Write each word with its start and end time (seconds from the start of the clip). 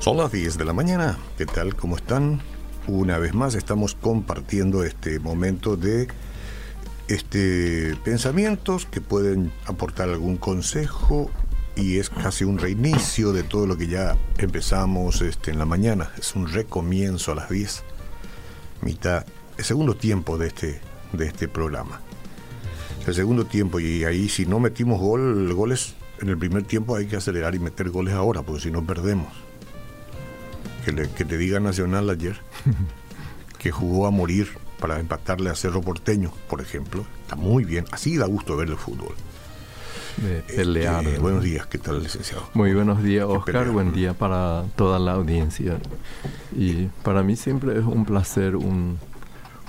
Son 0.00 0.16
las 0.16 0.32
10 0.32 0.56
de 0.56 0.64
la 0.64 0.72
mañana. 0.72 1.18
¿Qué 1.36 1.44
tal? 1.44 1.74
¿Cómo 1.74 1.96
están? 1.96 2.40
Una 2.86 3.18
vez 3.18 3.34
más 3.34 3.54
estamos 3.54 3.94
compartiendo 3.94 4.82
este 4.84 5.20
momento 5.20 5.76
de 5.76 6.08
este 7.08 7.94
pensamientos 8.04 8.86
que 8.86 9.02
pueden 9.02 9.52
aportar 9.66 10.08
algún 10.08 10.38
consejo 10.38 11.30
y 11.76 11.98
es 11.98 12.08
casi 12.10 12.44
un 12.44 12.58
reinicio 12.58 13.32
de 13.32 13.42
todo 13.42 13.66
lo 13.66 13.76
que 13.76 13.86
ya 13.86 14.16
empezamos 14.38 15.20
este, 15.20 15.50
en 15.50 15.58
la 15.58 15.66
mañana. 15.66 16.10
Es 16.18 16.34
un 16.34 16.48
recomienzo 16.48 17.32
a 17.32 17.34
las 17.34 17.50
10, 17.50 17.84
mitad, 18.80 19.26
el 19.58 19.64
segundo 19.64 19.94
tiempo 19.94 20.38
de 20.38 20.46
este, 20.46 20.80
de 21.12 21.26
este 21.26 21.48
programa. 21.48 22.00
El 23.06 23.14
segundo 23.14 23.44
tiempo 23.44 23.80
y 23.80 24.04
ahí 24.04 24.28
si 24.28 24.46
no 24.46 24.60
metimos 24.60 25.00
gol, 25.00 25.52
goles 25.52 25.94
en 26.20 26.28
el 26.28 26.38
primer 26.38 26.62
tiempo 26.64 26.96
hay 26.96 27.06
que 27.06 27.16
acelerar 27.16 27.54
y 27.54 27.58
meter 27.58 27.90
goles 27.90 28.14
ahora 28.14 28.42
porque 28.42 28.62
si 28.62 28.70
no 28.70 28.84
perdemos 28.84 29.28
que 30.84 30.92
le, 30.92 31.10
que 31.10 31.24
diga 31.24 31.60
Nacional 31.60 32.08
ayer, 32.08 32.36
que 33.58 33.70
jugó 33.70 34.06
a 34.06 34.10
morir 34.10 34.48
para 34.78 35.00
empatarle 35.00 35.50
a 35.50 35.54
Cerro 35.54 35.80
Porteño, 35.80 36.32
por 36.48 36.60
ejemplo. 36.60 37.04
Está 37.22 37.36
muy 37.36 37.64
bien, 37.64 37.84
así 37.90 38.16
da 38.16 38.26
gusto 38.26 38.56
ver 38.56 38.68
el 38.68 38.76
fútbol. 38.76 39.14
De 40.18 40.42
pelear. 40.42 41.04
Este, 41.04 41.18
buenos 41.20 41.42
días, 41.44 41.66
¿qué 41.66 41.78
tal, 41.78 42.02
licenciado? 42.02 42.48
Muy 42.54 42.74
buenos 42.74 43.02
días, 43.02 43.26
Oscar. 43.28 43.70
Buen 43.70 43.92
día 43.92 44.14
para 44.14 44.64
toda 44.76 44.98
la 44.98 45.12
audiencia. 45.12 45.78
Y 46.56 46.86
para 47.02 47.22
mí 47.22 47.36
siempre 47.36 47.78
es 47.78 47.84
un 47.84 48.04
placer, 48.04 48.56
un, 48.56 48.98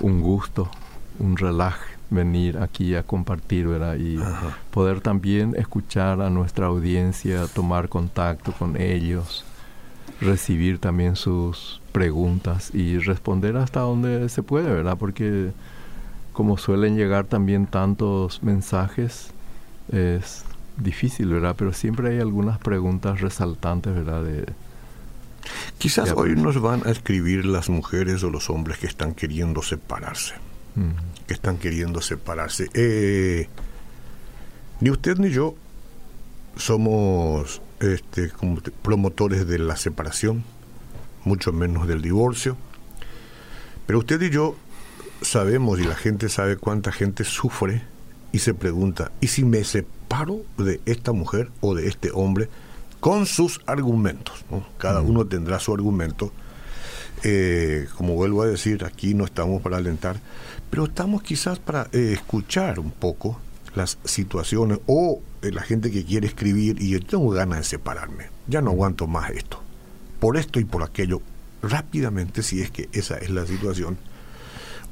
un 0.00 0.20
gusto, 0.20 0.70
un 1.18 1.36
relaje 1.36 1.98
venir 2.10 2.58
aquí 2.58 2.96
a 2.96 3.04
compartir, 3.04 3.68
¿verdad? 3.68 3.96
Y 3.96 4.18
poder 4.72 5.00
también 5.00 5.54
escuchar 5.56 6.20
a 6.20 6.28
nuestra 6.28 6.66
audiencia, 6.66 7.46
tomar 7.46 7.88
contacto 7.88 8.52
con 8.52 8.80
ellos 8.80 9.44
recibir 10.20 10.78
también 10.78 11.16
sus 11.16 11.80
preguntas 11.92 12.74
y 12.74 12.98
responder 12.98 13.56
hasta 13.56 13.80
donde 13.80 14.28
se 14.28 14.42
puede, 14.42 14.70
¿verdad? 14.70 14.96
Porque 14.98 15.52
como 16.32 16.58
suelen 16.58 16.96
llegar 16.96 17.24
también 17.24 17.66
tantos 17.66 18.42
mensajes, 18.42 19.32
es 19.90 20.44
difícil, 20.76 21.28
¿verdad? 21.28 21.54
Pero 21.56 21.72
siempre 21.72 22.10
hay 22.10 22.20
algunas 22.20 22.58
preguntas 22.58 23.20
resaltantes, 23.20 23.94
¿verdad? 23.94 24.22
De, 24.22 24.46
Quizás 25.78 26.12
hoy 26.14 26.36
nos 26.36 26.60
van 26.60 26.86
a 26.86 26.90
escribir 26.90 27.46
las 27.46 27.68
mujeres 27.68 28.22
o 28.22 28.30
los 28.30 28.50
hombres 28.50 28.78
que 28.78 28.86
están 28.86 29.14
queriendo 29.14 29.62
separarse. 29.62 30.34
Que 31.26 31.34
están 31.34 31.56
queriendo 31.56 32.00
separarse. 32.00 32.68
Eh, 32.74 33.48
ni 34.80 34.90
usted 34.90 35.18
ni 35.18 35.30
yo 35.30 35.54
somos 36.56 37.62
este, 37.80 38.32
promotores 38.82 39.46
de 39.46 39.58
la 39.58 39.76
separación, 39.76 40.44
mucho 41.24 41.52
menos 41.52 41.86
del 41.86 42.02
divorcio. 42.02 42.56
Pero 43.86 44.00
usted 44.00 44.20
y 44.22 44.30
yo 44.30 44.56
sabemos 45.22 45.80
y 45.80 45.84
la 45.84 45.96
gente 45.96 46.28
sabe 46.28 46.56
cuánta 46.56 46.92
gente 46.92 47.24
sufre 47.24 47.82
y 48.32 48.38
se 48.38 48.54
pregunta, 48.54 49.10
¿y 49.20 49.26
si 49.26 49.44
me 49.44 49.64
separo 49.64 50.42
de 50.56 50.80
esta 50.86 51.12
mujer 51.12 51.50
o 51.60 51.74
de 51.74 51.88
este 51.88 52.10
hombre 52.12 52.48
con 53.00 53.26
sus 53.26 53.60
argumentos? 53.66 54.44
Cada 54.78 55.00
uno 55.00 55.26
tendrá 55.26 55.58
su 55.58 55.72
argumento. 55.72 56.32
Eh, 57.22 57.86
como 57.96 58.14
vuelvo 58.14 58.42
a 58.42 58.46
decir, 58.46 58.84
aquí 58.84 59.14
no 59.14 59.24
estamos 59.24 59.60
para 59.60 59.78
alentar, 59.78 60.20
pero 60.70 60.84
estamos 60.84 61.22
quizás 61.22 61.58
para 61.58 61.88
eh, 61.92 62.12
escuchar 62.14 62.78
un 62.78 62.90
poco 62.92 63.38
las 63.74 63.98
situaciones 64.04 64.78
o 64.86 65.20
eh, 65.42 65.50
la 65.52 65.62
gente 65.62 65.90
que 65.90 66.04
quiere 66.04 66.26
escribir 66.26 66.80
y 66.80 66.90
yo 66.90 67.00
tengo 67.00 67.28
ganas 67.30 67.58
de 67.58 67.64
separarme, 67.64 68.30
ya 68.46 68.62
no 68.62 68.70
aguanto 68.70 69.06
más 69.06 69.30
esto, 69.30 69.60
por 70.18 70.38
esto 70.38 70.60
y 70.60 70.64
por 70.64 70.82
aquello, 70.82 71.20
rápidamente 71.62 72.42
si 72.42 72.62
es 72.62 72.70
que 72.70 72.88
esa 72.92 73.18
es 73.18 73.28
la 73.28 73.46
situación, 73.46 73.98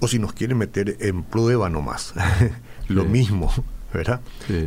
o 0.01 0.07
si 0.07 0.19
nos 0.19 0.35
quiere 0.35 0.55
meter 0.55 0.99
en 1.01 1.23
prueba 1.23 1.71
nomás, 1.71 2.13
lo 2.89 3.07
mismo, 3.07 3.51
¿verdad? 3.93 4.21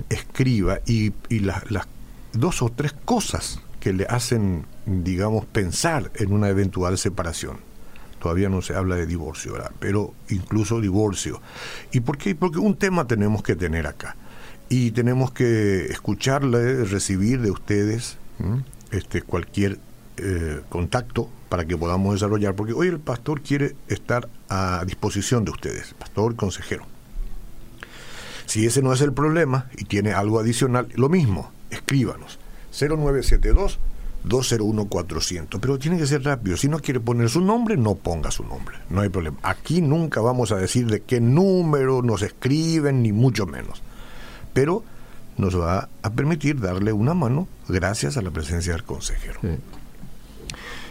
Escriba 0.10 0.80
y, 0.88 1.14
y 1.30 1.40
las 1.40 1.88
dos 2.34 2.62
o 2.62 2.70
tres 2.70 2.94
cosas 2.94 3.62
que 3.80 3.94
le 3.94 4.06
hacen, 4.06 4.66
digamos, 4.86 5.46
pensar 5.46 6.12
en 6.16 6.34
una 6.34 6.50
eventual 6.50 6.98
separación 6.98 7.72
todavía 8.22 8.48
no 8.48 8.62
se 8.62 8.76
habla 8.76 8.96
de 8.96 9.06
divorcio, 9.06 9.54
¿verdad? 9.54 9.72
pero 9.80 10.14
incluso 10.30 10.80
divorcio. 10.80 11.42
¿Y 11.92 12.00
por 12.00 12.18
qué? 12.18 12.36
Porque 12.36 12.60
un 12.60 12.78
tema 12.78 13.08
tenemos 13.08 13.44
que 13.44 13.56
tener 13.56 13.88
acá. 13.88 14.16
Y 14.70 14.92
tenemos 14.92 15.32
que 15.32 15.88
escucharle, 15.88 16.86
recibir 16.86 17.42
de 17.42 17.52
ustedes 17.52 18.18
este, 18.92 19.22
cualquier 19.22 19.80
eh, 20.16 20.62
contacto 20.70 21.30
para 21.50 21.66
que 21.66 21.76
podamos 21.76 22.14
desarrollar, 22.14 22.56
porque 22.56 22.72
hoy 22.72 22.88
el 22.88 23.00
pastor 23.00 23.42
quiere 23.42 23.76
estar 23.90 24.30
a 24.48 24.86
disposición 24.86 25.44
de 25.44 25.52
ustedes, 25.52 25.94
pastor, 25.96 26.38
consejero. 26.38 26.86
Si 28.46 28.66
ese 28.66 28.82
no 28.82 28.94
es 28.94 29.02
el 29.02 29.12
problema 29.12 29.68
y 29.78 29.84
tiene 29.86 30.14
algo 30.14 30.40
adicional, 30.40 30.88
lo 30.96 31.10
mismo, 31.10 31.52
escríbanos. 31.72 32.40
0972 32.72 33.80
201-400. 34.28 35.60
Pero 35.60 35.80
tiene 35.80 35.98
que 35.98 36.06
ser 36.06 36.24
rápido. 36.24 36.58
Si 36.58 36.68
no 36.68 36.80
quiere 36.80 37.00
poner 37.00 37.30
su 37.30 37.42
nombre, 37.42 37.78
no 37.78 37.96
ponga 37.96 38.32
su 38.32 38.44
nombre. 38.44 38.78
No 38.90 39.02
hay 39.02 39.10
problema. 39.10 39.38
Aquí 39.44 39.82
nunca 39.82 40.22
vamos 40.22 40.52
a 40.52 40.58
decir 40.58 40.88
de 40.88 41.02
qué 41.02 41.20
número 41.20 42.02
nos 42.02 42.22
escriben, 42.22 43.02
ni 43.02 43.12
mucho 43.12 43.46
menos. 43.46 43.82
Pero 44.54 44.84
nos 45.38 45.60
va 45.60 45.90
a 46.04 46.10
permitir 46.12 46.60
darle 46.60 46.94
una 46.94 47.14
mano 47.14 47.48
gracias 47.68 48.18
a 48.18 48.22
la 48.22 48.32
presencia 48.32 48.74
del 48.74 48.84
consejero. 48.84 49.40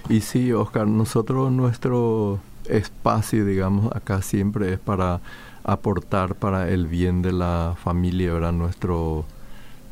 Y 0.09 0.23
sí, 0.23 0.53
Oscar, 0.53 0.89
nosotros 0.89 1.53
nuestro 1.53 2.41
espacio, 2.69 3.45
digamos, 3.45 3.95
acá 3.95 4.23
siempre 4.23 4.73
es 4.73 4.79
para 4.79 5.21
aportar 5.63 6.35
para 6.35 6.69
el 6.71 6.87
bien 6.87 7.23
de 7.23 7.33
la 7.33 7.77
familia, 7.83 8.33
¿verdad? 8.33 8.53
Nuestro 8.53 9.25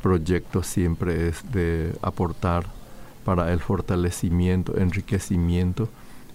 proyecto 0.08 0.62
siempre 0.62 1.28
es 1.28 1.52
de 1.52 1.92
aportar 2.00 2.64
para 3.26 3.52
el 3.52 3.60
fortalecimiento, 3.60 4.78
enriquecimiento 4.78 5.90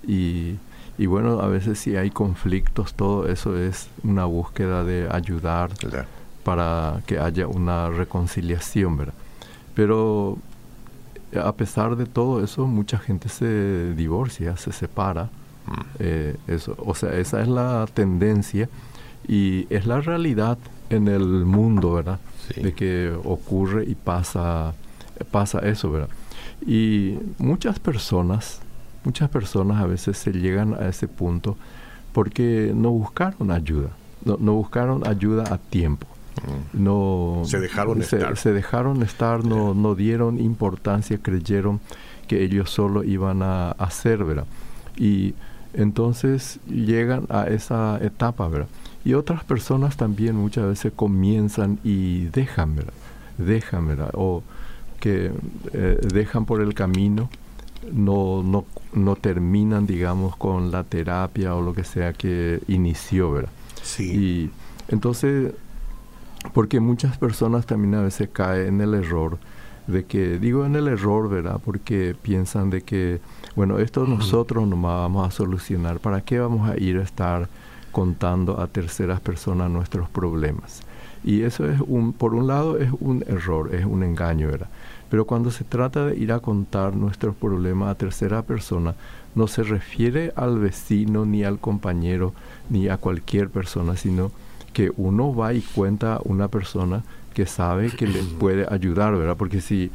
y, 0.07 0.57
y 1.00 1.07
bueno, 1.07 1.39
a 1.39 1.47
veces 1.47 1.79
si 1.79 1.95
hay 1.95 2.12
conflictos, 2.12 2.94
todo 2.94 3.28
eso 3.28 3.57
es 3.57 3.89
una 4.03 4.25
búsqueda 4.25 4.83
de 4.83 5.09
ayudar 5.12 5.72
para 6.44 7.01
que 7.07 7.17
haya 7.17 7.47
una 7.47 7.89
reconciliación, 7.89 8.95
¿verdad? 8.95 9.16
Pero 9.73 10.38
a 11.35 11.53
pesar 11.53 11.95
de 11.95 12.06
todo 12.06 12.44
eso, 12.44 12.67
mucha 12.67 13.00
gente 13.00 13.28
se 13.28 13.95
divorcia, 13.95 14.56
se 14.56 14.72
separa. 14.72 15.31
Mm. 15.66 15.72
Eh, 15.97 16.35
eso, 16.47 16.75
o 16.78 16.94
sea, 16.94 17.13
esa 17.17 17.41
es 17.41 17.47
la 17.47 17.88
tendencia 17.91 18.69
y 19.28 19.66
es 19.72 19.88
la 19.88 20.00
realidad 20.00 20.59
en 20.91 21.07
el 21.07 21.25
mundo, 21.45 21.94
¿verdad? 21.94 22.19
De 22.56 22.74
que 22.74 23.12
ocurre 23.24 23.86
y 23.86 23.96
pasa, 23.96 24.74
pasa 25.31 25.59
eso, 25.59 25.92
¿verdad? 25.92 26.09
Y 26.66 27.18
muchas 27.38 27.80
personas, 27.80 28.59
muchas 29.04 29.30
personas 29.30 29.81
a 29.81 29.86
veces 29.86 30.18
se 30.18 30.31
llegan 30.31 30.74
a 30.74 30.88
ese 30.88 31.08
punto 31.08 31.58
porque 32.14 32.72
no 32.76 32.92
buscaron 32.92 33.52
ayuda, 33.52 33.90
no, 34.24 34.54
buscaron 34.54 35.06
ayuda 35.08 35.44
a 35.54 35.58
tiempo. 35.58 36.08
Mm. 36.74 36.84
No, 36.84 37.44
se 37.46 37.59
dejaron 37.59 38.02
estar. 38.02 38.38
Se 38.38 38.54
dejaron 38.54 39.04
estar, 39.04 39.44
no, 39.44 39.74
no 39.74 39.96
dieron 39.96 40.40
importancia, 40.40 41.18
creyeron 41.22 41.80
que 42.28 42.44
ellos 42.44 42.70
solo 42.70 43.04
iban 43.04 43.42
a 43.42 43.72
hacer, 43.72 44.24
¿verdad? 44.24 44.46
Y 44.96 45.34
entonces 45.74 46.60
llegan 46.68 47.25
a 47.30 47.48
esa 47.48 48.00
etapa, 48.02 48.48
¿verdad? 48.48 48.68
Y 49.05 49.13
otras 49.15 49.44
personas 49.44 49.97
también 49.97 50.35
muchas 50.35 50.65
veces 50.65 50.94
comienzan 50.95 51.79
y 51.83 52.25
dejan, 52.25 52.75
¿verdad? 52.75 52.94
Dejan, 53.38 53.88
¿verdad? 53.88 54.11
O 54.13 54.44
que 55.00 55.31
eh, 55.73 56.00
dejan 56.13 56.45
por 56.45 56.61
el 56.61 56.73
camino, 56.73 57.29
no, 57.91 58.44
no, 58.44 58.65
no 58.94 59.15
terminan, 59.17 59.85
digamos, 59.85 60.38
con 60.38 60.71
la 60.71 60.85
terapia 60.85 61.55
o 61.55 61.61
lo 61.61 61.73
que 61.73 61.83
sea 61.83 62.13
que 62.13 62.61
inició, 62.67 63.33
¿verdad? 63.33 63.51
Sí. 63.81 64.03
Y 64.15 64.51
entonces, 64.88 65.53
porque 66.53 66.79
muchas 66.79 67.17
personas 67.17 67.65
también 67.65 67.95
a 67.95 68.01
veces 68.01 68.29
caen 68.31 68.75
en 68.75 68.81
el 68.81 68.94
error 68.94 69.38
de 69.88 70.05
que, 70.05 70.39
digo 70.39 70.65
en 70.65 70.75
el 70.75 70.88
error, 70.88 71.29
¿verdad? 71.29 71.59
Porque 71.63 72.15
piensan 72.21 72.69
de 72.69 72.81
que, 72.81 73.19
bueno, 73.55 73.79
esto 73.79 74.05
nosotros 74.05 74.67
no 74.67 74.81
vamos 74.81 75.27
a 75.27 75.31
solucionar, 75.31 76.00
¿para 76.00 76.21
qué 76.21 76.39
vamos 76.39 76.69
a 76.69 76.77
ir 76.77 76.97
a 76.97 77.03
estar 77.03 77.50
contando 77.94 78.60
a 78.60 78.68
terceras 78.68 79.22
personas 79.22 79.72
nuestros 79.72 80.10
problemas. 80.10 80.81
Y 81.24 81.44
eso 81.44 81.66
es 81.69 81.80
un, 81.80 82.12
por 82.12 82.34
un 82.34 82.48
lado 82.48 82.78
es 82.78 82.92
un 83.00 83.24
error, 83.28 83.74
es 83.74 83.86
un 83.86 84.04
engaño, 84.04 84.48
¿verdad? 84.50 84.68
Pero 85.10 85.25
cuando 85.25 85.51
se 85.51 85.63
trata 85.63 86.07
de 86.07 86.18
ir 86.18 86.34
a 86.34 86.40
contar 86.40 86.95
nuestros 86.95 87.36
problemas 87.36 87.92
a 87.92 87.95
tercera 87.95 88.42
persona, 88.42 88.95
no 89.36 89.48
se 89.48 89.63
refiere 89.63 90.34
al 90.36 90.60
vecino, 90.60 91.25
ni 91.25 91.45
al 91.45 91.60
compañero, 91.60 92.34
ni 92.69 92.90
a 92.90 92.98
cualquier 92.98 93.50
persona, 93.50 93.96
sino 93.96 94.31
que 94.74 94.92
uno 94.98 95.34
va 95.34 95.54
y 95.54 95.62
cuenta 95.62 96.16
a 96.16 96.22
una 96.25 96.50
persona 96.50 97.04
que 97.34 97.46
sabe 97.46 97.92
que 97.92 98.07
le 98.07 98.22
puede 98.24 98.68
ayudar, 98.69 99.16
¿verdad? 99.16 99.38
Porque 99.38 99.62
si 99.62 99.92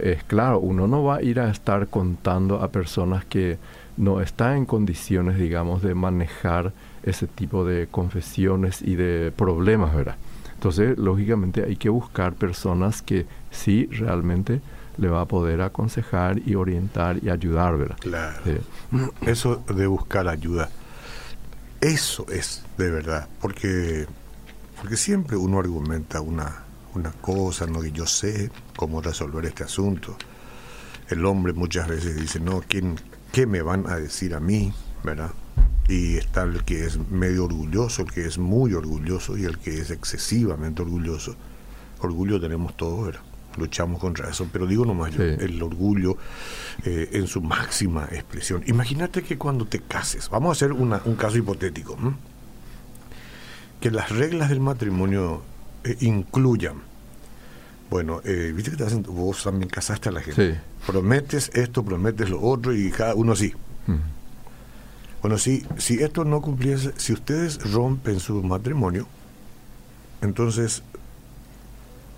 es 0.00 0.24
claro, 0.24 0.58
uno 0.58 0.86
no 0.86 1.04
va 1.04 1.16
a 1.16 1.22
ir 1.22 1.38
a 1.38 1.50
estar 1.50 1.88
contando 1.88 2.62
a 2.62 2.68
personas 2.68 3.24
que 3.24 3.58
no 3.96 4.20
están 4.20 4.56
en 4.56 4.66
condiciones, 4.66 5.38
digamos, 5.38 5.82
de 5.82 5.94
manejar 5.94 6.72
ese 7.02 7.26
tipo 7.26 7.64
de 7.64 7.88
confesiones 7.90 8.82
y 8.82 8.94
de 8.94 9.32
problemas, 9.34 9.94
¿verdad? 9.94 10.16
Entonces, 10.54 10.98
lógicamente 10.98 11.64
hay 11.64 11.76
que 11.76 11.88
buscar 11.88 12.34
personas 12.34 13.00
que 13.00 13.26
sí 13.50 13.86
realmente 13.90 14.60
le 14.98 15.08
va 15.08 15.22
a 15.22 15.24
poder 15.24 15.62
aconsejar 15.62 16.38
y 16.46 16.54
orientar 16.54 17.18
y 17.22 17.30
ayudar, 17.30 17.78
¿verdad? 17.78 17.96
Claro. 17.98 18.36
Eso 19.22 19.64
de 19.74 19.86
buscar 19.86 20.28
ayuda, 20.28 20.68
eso 21.80 22.26
es 22.30 22.62
de 22.76 22.90
verdad, 22.90 23.26
porque, 23.40 24.06
porque 24.78 24.98
siempre 24.98 25.38
uno 25.38 25.58
argumenta 25.58 26.20
una, 26.20 26.64
una 26.94 27.10
cosa, 27.10 27.66
no 27.66 27.80
que 27.80 27.90
yo 27.90 28.04
sé 28.04 28.50
cómo 28.76 29.00
resolver 29.00 29.46
este 29.46 29.64
asunto. 29.64 30.14
El 31.08 31.24
hombre 31.24 31.54
muchas 31.54 31.88
veces 31.88 32.16
dice, 32.16 32.38
no, 32.38 32.62
¿quién, 32.68 32.96
¿qué 33.32 33.46
me 33.46 33.62
van 33.62 33.86
a 33.88 33.96
decir 33.96 34.34
a 34.34 34.40
mí? 34.40 34.74
¿verdad? 35.02 35.30
Y 35.90 36.16
está 36.16 36.44
el 36.44 36.64
que 36.64 36.86
es 36.86 36.98
medio 37.10 37.44
orgulloso, 37.44 38.02
el 38.02 38.12
que 38.12 38.24
es 38.24 38.38
muy 38.38 38.74
orgulloso 38.74 39.36
y 39.36 39.44
el 39.44 39.58
que 39.58 39.78
es 39.80 39.90
excesivamente 39.90 40.82
orgulloso. 40.82 41.34
Orgullo 42.00 42.40
tenemos 42.40 42.76
todos, 42.76 43.06
¿verdad? 43.06 43.20
luchamos 43.56 44.00
contra 44.00 44.30
eso, 44.30 44.48
pero 44.52 44.66
digo 44.66 44.84
nomás 44.84 45.12
yo, 45.12 45.22
el 45.22 45.62
orgullo 45.62 46.16
eh, 46.84 47.08
en 47.12 47.26
su 47.26 47.40
máxima 47.40 48.04
expresión. 48.10 48.62
Imagínate 48.66 49.22
que 49.22 49.38
cuando 49.38 49.66
te 49.66 49.80
cases, 49.80 50.28
vamos 50.28 50.50
a 50.50 50.52
hacer 50.52 50.72
una, 50.72 51.00
un 51.04 51.16
caso 51.16 51.36
hipotético, 51.38 51.96
que 53.80 53.90
las 53.90 54.10
reglas 54.10 54.50
del 54.50 54.60
matrimonio 54.60 55.42
eh, 55.84 55.96
incluyan, 56.00 56.76
bueno, 57.90 58.20
eh, 58.24 58.52
viste 58.54 58.70
que 58.70 58.76
te 58.76 58.84
hacen, 58.84 59.02
vos 59.02 59.42
también 59.42 59.68
casaste 59.68 60.10
a 60.10 60.12
la 60.12 60.20
gente, 60.20 60.60
prometes 60.86 61.50
esto, 61.54 61.84
prometes 61.84 62.30
lo 62.30 62.40
otro 62.40 62.74
y 62.74 62.90
cada 62.90 63.14
uno 63.14 63.34
sí. 63.34 63.52
Bueno, 65.22 65.36
si, 65.38 65.66
si 65.76 66.02
esto 66.02 66.24
no 66.24 66.40
cumpliese, 66.40 66.92
si 66.96 67.12
ustedes 67.12 67.72
rompen 67.72 68.20
su 68.20 68.42
matrimonio, 68.42 69.06
entonces 70.22 70.82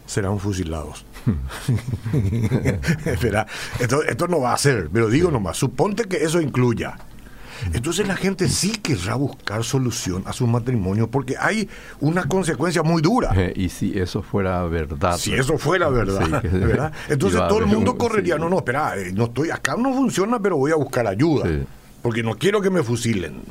serán 0.07 0.39
fusilados. 0.39 1.05
Espera, 3.05 3.47
esto, 3.81 4.03
esto 4.03 4.29
no 4.29 4.41
va 4.41 4.53
a 4.53 4.59
ser, 4.59 4.89
pero 4.93 5.09
digo 5.09 5.31
nomás, 5.31 5.57
suponte 5.57 6.05
que 6.05 6.23
eso 6.23 6.41
incluya. 6.41 6.97
Entonces 7.73 8.09
la 8.09 8.17
gente 8.17 8.49
sí 8.49 8.73
querrá 8.73 9.15
buscar 9.15 9.63
solución 9.63 10.25
a 10.27 10.33
su 10.33 10.49
matrimonio 10.49 11.09
porque 11.09 11.37
hay 11.39 11.69
una 12.01 12.25
consecuencia 12.25 12.83
muy 12.83 13.03
dura. 13.03 13.33
Y 13.55 13.69
si 13.69 13.99
eso 13.99 14.23
fuera 14.23 14.65
verdad. 14.65 15.17
Si 15.17 15.33
eso 15.35 15.59
fuera 15.59 15.89
verdad, 15.89 16.43
¿verdad? 16.43 16.93
Entonces 17.09 17.41
todo 17.49 17.61
el 17.61 17.67
mundo 17.67 17.97
correría, 17.97 18.39
no, 18.39 18.49
no, 18.49 18.59
espera, 18.59 18.97
eh, 18.97 19.13
no 19.13 19.25
estoy, 19.25 19.51
acá 19.51 19.77
no 19.77 19.93
funciona, 19.93 20.41
pero 20.41 20.57
voy 20.57 20.73
a 20.73 20.77
buscar 20.77 21.07
ayuda 21.07 21.49
porque 22.03 22.23
no 22.23 22.35
quiero 22.35 22.61
que 22.61 22.71
me 22.71 22.83
fusilen. 22.83 23.43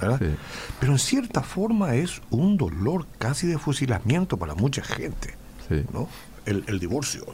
Pero 0.80 0.92
en 0.92 1.00
cierta 1.00 1.42
forma 1.42 1.96
es 1.96 2.22
un 2.30 2.58
dolor 2.58 3.06
casi 3.18 3.48
de 3.48 3.58
fusilamiento 3.58 4.38
para 4.38 4.56
mucha 4.56 4.84
gente, 4.84 5.36
¿no? 5.94 6.08
El, 6.46 6.64
el, 6.68 6.80
divorcio. 6.80 7.26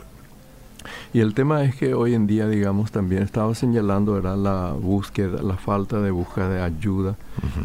Y 1.14 1.20
el 1.20 1.34
tema 1.34 1.64
es 1.64 1.76
que 1.76 1.94
hoy 1.94 2.14
en 2.14 2.28
día, 2.28 2.48
digamos, 2.48 2.92
también 2.92 3.24
estaba 3.24 3.56
señalando 3.56 4.18
era 4.18 4.36
la 4.36 4.74
búsqueda, 4.74 5.42
la 5.42 5.56
falta 5.56 6.02
de 6.02 6.12
búsqueda 6.12 6.50
de 6.50 6.62
ayuda, 6.62 7.16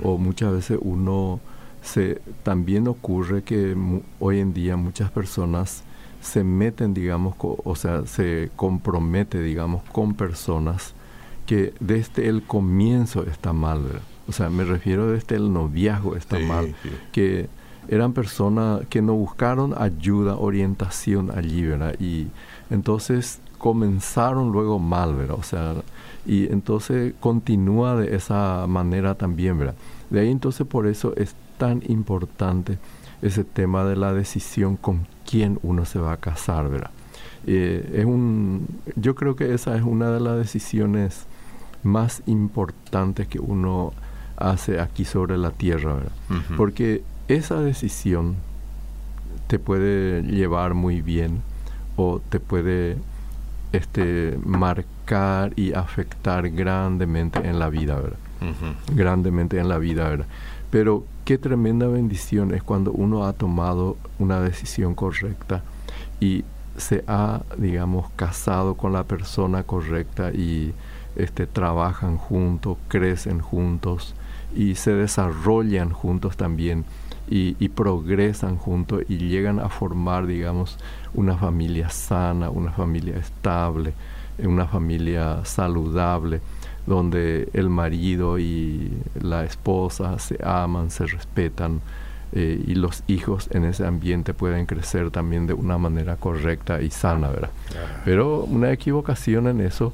o 0.03 0.19
muchas 0.19 0.53
veces 0.53 0.79
uno 0.81 1.41
se 1.83 2.21
también 2.45 2.87
ocurre 2.87 3.43
que 3.43 3.77
hoy 4.21 4.39
en 4.39 4.55
día 4.55 4.77
muchas 4.77 5.11
personas 5.11 5.83
se 6.21 6.45
meten, 6.45 6.95
digamos, 6.95 7.35
o 7.39 7.75
sea, 7.75 8.07
se 8.07 8.51
compromete, 8.55 9.43
digamos, 9.43 9.83
con 9.91 10.15
personas 10.15 10.95
que 11.47 11.75
desde 11.81 12.29
el 12.29 12.43
comienzo 12.43 13.25
está 13.25 13.53
mal, 13.53 13.83
¿verdad? 13.83 14.03
O 14.29 14.33
sea, 14.33 14.49
me 14.49 14.65
refiero 14.65 15.09
desde 15.09 15.37
el 15.37 15.53
noviazgo 15.53 16.17
está 16.17 16.39
mal, 16.39 16.75
que 17.11 17.49
eran 17.89 18.13
personas 18.13 18.87
que 18.89 19.03
no 19.03 19.15
buscaron 19.15 19.75
ayuda, 19.77 20.37
orientación 20.37 21.31
allí, 21.37 21.63
¿verdad? 21.63 21.99
Y 21.99 22.29
entonces 22.71 23.41
comenzaron 23.59 24.53
luego 24.53 24.79
mal, 24.79 25.15
¿verdad? 25.15 25.37
O 25.39 25.43
sea, 25.43 25.75
y 26.25 26.51
entonces 26.53 27.15
continúa 27.21 27.97
de 27.97 28.15
esa 28.15 28.67
manera 28.69 29.15
también, 29.15 29.59
¿verdad? 29.59 29.75
De 30.11 30.21
ahí 30.21 30.31
entonces 30.31 30.67
por 30.67 30.87
eso 30.87 31.15
es 31.17 31.35
tan 31.59 31.83
importante 31.89 32.79
ese 33.23 33.45
tema 33.45 33.85
de 33.85 33.97
la 33.97 34.13
decisión 34.13 34.77
con 34.77 35.07
quién 35.29 35.59
uno 35.63 35.85
se 35.85 35.99
va 35.99 36.13
a 36.13 36.17
casar, 36.17 36.69
¿verdad? 36.69 36.91
Eh, 37.47 37.91
es 37.95 38.05
un, 38.05 38.67
yo 38.95 39.15
creo 39.15 39.37
que 39.37 39.53
esa 39.55 39.77
es 39.77 39.83
una 39.83 40.11
de 40.11 40.21
las 40.21 40.37
decisiones 40.37 41.27
más 41.83 42.23
importantes 42.27 43.27
que 43.29 43.41
uno 43.41 43.93
hace 44.37 44.81
aquí 44.81 45.05
sobre 45.05 45.37
la 45.39 45.51
tierra, 45.51 45.95
¿verdad? 45.95 46.13
Porque 46.57 47.03
esa 47.29 47.61
decisión 47.61 48.37
te 49.47 49.59
puede 49.59 50.23
llevar 50.23 50.75
muy 50.75 51.03
bien 51.03 51.43
o 51.97 52.21
te 52.21 52.41
puede 52.41 52.97
este, 53.73 54.39
marcar 54.45 55.53
y 55.57 55.73
afectar 55.73 56.49
grandemente 56.51 57.47
en 57.47 57.59
la 57.59 57.69
vida, 57.69 57.97
¿verdad? 57.97 58.19
Grandemente 58.95 59.59
en 59.59 59.69
la 59.69 59.79
vida, 59.79 60.09
¿verdad? 60.09 60.27
Pero 60.71 61.05
qué 61.25 61.39
tremenda 61.39 61.87
bendición 61.87 62.55
es 62.55 62.63
cuando 62.63 62.93
uno 62.93 63.27
ha 63.27 63.33
tomado 63.35 63.97
una 64.19 64.41
decisión 64.41 64.95
correcta 64.95 65.63
y 66.19 66.45
se 66.77 67.05
ha, 67.07 67.43
digamos, 67.59 68.11
casado 68.17 68.75
con 68.75 68.93
la 68.93 69.05
persona 69.05 69.63
correcta 69.63 70.33
y 70.33 70.73
este, 71.17 71.47
trabajan 71.47 72.17
juntos, 72.17 72.79
crecen 72.89 73.41
juntos 73.41 74.15
y 74.55 74.75
se 74.75 74.93
desarrollan 74.95 75.91
juntos 75.91 76.37
también 76.37 76.85
y, 77.29 77.57
y, 77.59 77.69
progresan 77.69 78.57
juntos 78.57 79.03
y 79.09 79.17
llegan 79.17 79.61
a 79.61 79.69
formar, 79.69 80.27
digamos, 80.27 80.79
una 81.15 81.37
familia 81.37 81.89
sana, 81.89 82.51
una 82.51 82.73
familia 82.73 83.17
estable, 83.17 83.95
una 84.39 84.67
familia 84.67 85.45
saludable, 85.45 86.41
donde 86.87 87.49
el 87.53 87.69
marido 87.69 88.39
y 88.39 88.93
la 89.21 89.45
esposa 89.45 90.19
se 90.19 90.39
aman, 90.45 90.91
se 90.91 91.07
respetan 91.07 91.81
eh, 92.33 92.63
y 92.67 92.75
los 92.75 93.05
hijos 93.09 93.49
en 93.53 93.65
ese 93.65 93.87
ambiente 93.87 94.33
pueden 94.33 94.65
crecer 94.67 95.11
también 95.11 95.47
de 95.47 95.53
una 95.53 95.77
manera 95.77 96.17
correcta 96.17 96.81
y 96.81 96.91
sana, 96.91 97.29
¿verdad? 97.29 97.51
Pero 98.05 98.45
una 98.45 98.73
equivocación 98.73 99.49
en 99.49 99.61
eso 99.61 99.93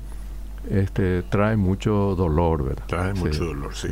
este, 0.71 1.23
trae 1.23 1.57
mucho 1.57 2.15
dolor, 2.17 2.65
¿verdad? 2.65 2.85
Trae 2.87 3.15
mucho 3.15 3.45
dolor, 3.45 3.75
sí. 3.75 3.89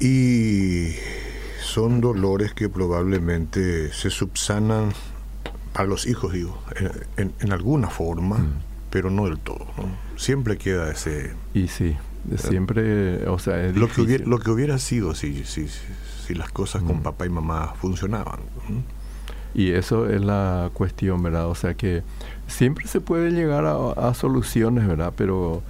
Y 0.00 0.94
son 1.62 2.00
dolores 2.00 2.52
que 2.52 2.68
probablemente 2.68 3.92
se 3.92 4.10
subsanan 4.10 4.92
a 5.74 5.84
los 5.84 6.06
hijos, 6.06 6.32
digo, 6.32 6.62
en, 7.16 7.52
alguna 7.52 7.88
forma, 7.88 8.38
mm. 8.38 8.62
pero 8.90 9.10
no 9.10 9.24
del 9.24 9.38
todo. 9.38 9.66
Siempre 10.16 10.56
queda 10.56 10.90
ese... 10.90 11.32
Y 11.52 11.68
sí, 11.68 11.96
siempre, 12.36 13.26
o 13.28 13.38
sea, 13.38 13.56
lo, 13.72 13.88
que 13.88 14.02
hubiera, 14.02 14.24
lo 14.24 14.38
que 14.38 14.50
hubiera 14.50 14.78
sido 14.78 15.14
si, 15.14 15.44
si, 15.44 15.68
si 16.26 16.34
las 16.34 16.50
cosas 16.50 16.82
con 16.82 16.98
mm. 16.98 17.02
papá 17.02 17.26
y 17.26 17.30
mamá 17.30 17.74
funcionaban. 17.80 18.40
Y 19.54 19.70
eso 19.70 20.08
es 20.08 20.22
la 20.22 20.70
cuestión, 20.74 21.22
¿verdad? 21.22 21.48
O 21.48 21.54
sea 21.54 21.74
que 21.74 22.02
siempre 22.46 22.86
se 22.88 23.00
puede 23.00 23.30
llegar 23.30 23.64
a, 23.66 24.14
soluciones, 24.14 24.86
¿verdad? 24.86 25.12
Pero 25.16 25.62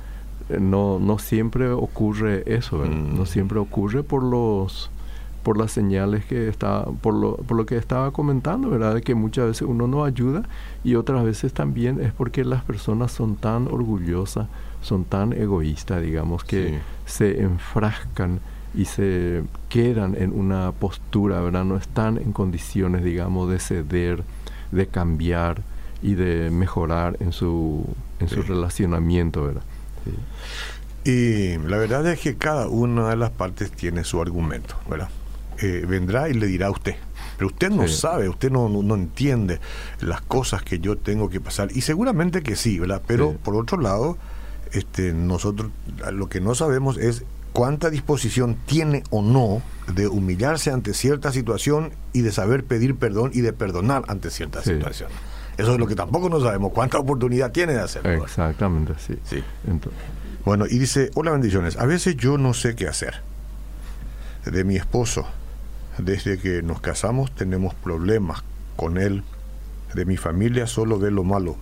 eh, 0.48 0.58
no, 0.60 0.98
no 0.98 1.18
siempre 1.18 1.70
ocurre 1.70 2.42
eso, 2.46 2.78
¿verdad? 2.78 2.96
Mm. 2.96 3.16
No 3.18 3.26
siempre 3.26 3.58
ocurre 3.58 4.02
por 4.02 4.22
los 4.22 4.90
por 5.44 5.58
las 5.58 5.72
señales 5.72 6.24
que 6.24 6.48
está, 6.48 6.86
por 7.02 7.14
lo, 7.14 7.36
por 7.36 7.56
lo 7.56 7.66
que 7.66 7.76
estaba 7.76 8.10
comentando, 8.12 8.70
¿verdad? 8.70 8.94
De 8.94 9.02
que 9.02 9.14
muchas 9.14 9.46
veces 9.46 9.68
uno 9.68 9.86
no 9.86 10.04
ayuda 10.04 10.42
y 10.82 10.94
otras 10.94 11.22
veces 11.22 11.52
también 11.52 12.00
es 12.00 12.12
porque 12.12 12.44
las 12.44 12.64
personas 12.64 13.12
son 13.12 13.36
tan 13.36 13.68
orgullosas, 13.68 14.48
son 14.80 15.04
tan 15.04 15.34
egoístas, 15.34 16.02
digamos, 16.02 16.44
que 16.44 16.80
se 17.04 17.42
enfrascan 17.42 18.40
y 18.74 18.86
se 18.86 19.42
quedan 19.68 20.16
en 20.16 20.32
una 20.32 20.72
postura, 20.72 21.40
¿verdad? 21.40 21.64
No 21.64 21.76
están 21.76 22.18
en 22.18 22.32
condiciones, 22.32 23.04
digamos, 23.04 23.50
de 23.50 23.58
ceder, 23.58 24.24
de 24.72 24.86
cambiar 24.86 25.62
y 26.02 26.14
de 26.14 26.50
mejorar 26.50 27.16
en 27.20 27.32
su, 27.32 27.86
en 28.20 28.28
su 28.28 28.42
relacionamiento, 28.42 29.44
¿verdad? 29.44 29.62
Y 31.04 31.56
la 31.58 31.76
verdad 31.76 32.06
es 32.06 32.20
que 32.20 32.36
cada 32.36 32.68
una 32.68 33.10
de 33.10 33.16
las 33.16 33.30
partes 33.30 33.70
tiene 33.70 34.04
su 34.04 34.20
argumento, 34.20 34.76
¿verdad? 34.88 35.08
eh, 35.58 35.84
vendrá 35.86 36.28
y 36.28 36.34
le 36.34 36.46
dirá 36.46 36.68
a 36.68 36.70
usted. 36.70 36.96
Pero 37.36 37.48
usted 37.48 37.70
no 37.70 37.88
sabe, 37.88 38.28
usted 38.28 38.50
no, 38.50 38.68
no, 38.68 38.94
entiende 38.94 39.60
las 40.00 40.20
cosas 40.20 40.62
que 40.62 40.78
yo 40.78 40.96
tengo 40.96 41.28
que 41.30 41.40
pasar. 41.40 41.70
Y 41.74 41.80
seguramente 41.80 42.42
que 42.42 42.54
sí, 42.54 42.78
¿verdad? 42.78 43.02
Pero 43.06 43.32
por 43.32 43.56
otro 43.56 43.80
lado, 43.80 44.16
este, 44.72 45.12
nosotros 45.12 45.70
lo 46.12 46.28
que 46.28 46.40
no 46.40 46.54
sabemos 46.54 46.96
es 46.96 47.24
cuánta 47.54 47.88
disposición 47.88 48.56
tiene 48.66 49.04
o 49.10 49.22
no 49.22 49.62
de 49.94 50.08
humillarse 50.08 50.72
ante 50.72 50.92
cierta 50.92 51.32
situación 51.32 51.92
y 52.12 52.22
de 52.22 52.32
saber 52.32 52.64
pedir 52.64 52.96
perdón 52.96 53.30
y 53.32 53.40
de 53.40 53.52
perdonar 53.52 54.02
ante 54.08 54.30
cierta 54.30 54.60
situación. 54.60 55.08
Eso 55.56 55.72
es 55.72 55.78
lo 55.78 55.86
que 55.86 55.94
tampoco 55.94 56.28
no 56.28 56.40
sabemos, 56.40 56.72
cuánta 56.72 56.98
oportunidad 56.98 57.52
tiene 57.52 57.74
de 57.74 57.80
hacerlo. 57.80 58.24
Exactamente, 58.24 58.94
sí. 58.98 59.16
sí. 59.24 59.42
Bueno, 60.44 60.66
y 60.68 60.78
dice, 60.78 61.12
hola 61.14 61.30
bendiciones, 61.30 61.78
a 61.78 61.86
veces 61.86 62.16
yo 62.16 62.38
no 62.38 62.54
sé 62.54 62.74
qué 62.74 62.88
hacer. 62.88 63.22
De 64.44 64.64
mi 64.64 64.74
esposo, 64.74 65.24
desde 65.96 66.38
que 66.38 66.60
nos 66.60 66.80
casamos 66.80 67.32
tenemos 67.36 67.72
problemas 67.74 68.42
con 68.74 68.98
él. 68.98 69.22
De 69.94 70.04
mi 70.04 70.16
familia 70.16 70.66
solo 70.66 70.98
ve 70.98 71.12
lo 71.12 71.22
malo. 71.22 71.56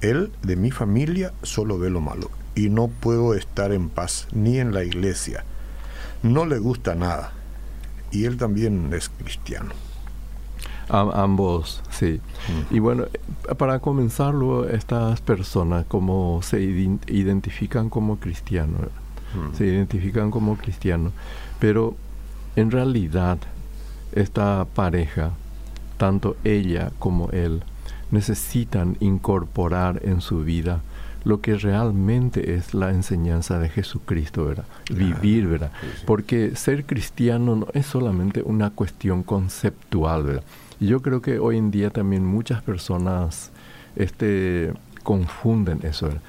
Él 0.00 0.32
de 0.42 0.56
mi 0.56 0.70
familia 0.70 1.34
solo 1.42 1.78
ve 1.78 1.90
lo 1.90 2.00
malo. 2.00 2.30
Y 2.54 2.68
no 2.68 2.88
puedo 2.88 3.34
estar 3.34 3.72
en 3.72 3.88
paz 3.88 4.28
ni 4.32 4.58
en 4.58 4.72
la 4.74 4.84
iglesia. 4.84 5.44
No 6.22 6.46
le 6.46 6.58
gusta 6.58 6.94
nada. 6.94 7.32
Y 8.10 8.24
él 8.26 8.36
también 8.36 8.92
es 8.92 9.08
cristiano. 9.08 9.70
ambos, 10.88 11.82
sí. 11.90 12.20
Y 12.70 12.78
bueno, 12.78 13.06
para 13.56 13.78
comenzarlo, 13.78 14.68
estas 14.68 15.20
personas, 15.22 15.86
como 15.86 16.40
se 16.42 16.60
identifican 16.60 17.88
como 17.88 18.18
cristianos, 18.18 18.88
se 19.54 19.66
identifican 19.66 20.30
como 20.30 20.56
cristianos, 20.56 21.14
pero 21.58 21.96
en 22.54 22.70
realidad, 22.70 23.38
esta 24.12 24.66
pareja, 24.74 25.30
tanto 25.96 26.36
ella 26.44 26.92
como 26.98 27.30
él, 27.30 27.62
necesitan 28.10 28.98
incorporar 29.00 30.00
en 30.04 30.20
su 30.20 30.44
vida 30.44 30.82
lo 31.24 31.40
que 31.40 31.56
realmente 31.56 32.54
es 32.54 32.74
la 32.74 32.90
enseñanza 32.90 33.58
de 33.58 33.68
Jesucristo, 33.68 34.44
¿verdad? 34.44 34.64
Vivir, 34.90 35.46
¿verdad? 35.46 35.72
Porque 36.06 36.56
ser 36.56 36.84
cristiano 36.84 37.56
no 37.56 37.66
es 37.74 37.86
solamente 37.86 38.42
una 38.42 38.70
cuestión 38.70 39.22
conceptual, 39.22 40.24
¿verdad? 40.24 40.44
Y 40.80 40.86
yo 40.88 41.00
creo 41.00 41.22
que 41.22 41.38
hoy 41.38 41.58
en 41.58 41.70
día 41.70 41.90
también 41.90 42.26
muchas 42.26 42.62
personas 42.62 43.50
este, 43.96 44.72
confunden 45.02 45.80
eso, 45.82 46.06
¿verdad? 46.06 46.22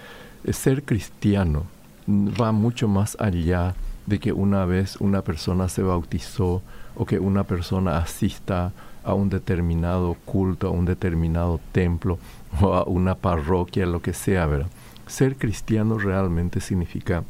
Ser 0.51 0.83
cristiano 0.83 1.65
va 2.07 2.51
mucho 2.51 2.87
más 2.87 3.17
allá 3.19 3.75
de 4.05 4.19
que 4.19 4.33
una 4.33 4.65
vez 4.65 4.97
una 4.99 5.21
persona 5.21 5.69
se 5.69 5.81
bautizó 5.81 6.61
o 6.95 7.05
que 7.05 7.19
una 7.19 7.45
persona 7.45 7.97
asista 7.97 8.73
a 9.03 9.13
un 9.13 9.29
determinado 9.29 10.15
culto, 10.25 10.67
a 10.67 10.71
un 10.71 10.85
determinado 10.85 11.59
templo 11.71 12.19
o 12.61 12.73
a 12.73 12.83
una 12.83 13.15
parroquia, 13.15 13.85
lo 13.85 14.01
que 14.01 14.13
sea, 14.13 14.45
¿verdad? 14.45 14.69
Ser 15.07 15.35
cristiano 15.35 15.97
realmente 15.97 16.59
significa 16.59 17.23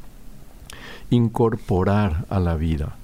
incorporar 1.09 2.25
a 2.29 2.39
la 2.39 2.55
vida 2.55 2.95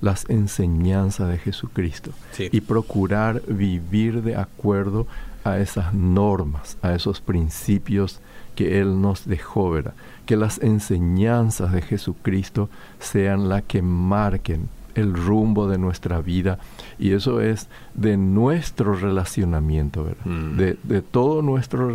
las 0.00 0.28
enseñanzas 0.28 1.28
de 1.28 1.38
Jesucristo 1.38 2.10
y 2.38 2.60
procurar 2.60 3.42
vivir 3.46 4.22
de 4.22 4.36
acuerdo 4.36 5.06
a 5.44 5.58
esas 5.58 5.94
normas, 5.94 6.76
a 6.82 6.94
esos 6.94 7.20
principios 7.20 8.20
que 8.54 8.80
Él 8.80 9.00
nos 9.00 9.26
dejó, 9.26 9.70
¿verdad? 9.70 9.94
que 10.26 10.36
las 10.36 10.58
enseñanzas 10.58 11.72
de 11.72 11.82
Jesucristo 11.82 12.68
sean 12.98 13.48
las 13.48 13.62
que 13.62 13.82
marquen 13.82 14.68
el 14.94 15.14
rumbo 15.14 15.68
de 15.68 15.78
nuestra 15.78 16.20
vida 16.20 16.58
y 16.98 17.12
eso 17.12 17.40
es 17.40 17.68
de 17.94 18.16
nuestro 18.16 18.94
relacionamiento, 18.94 20.04
¿verdad? 20.04 20.24
Mm. 20.24 20.56
De, 20.56 21.02
todo 21.02 21.42
nuestro 21.42 21.90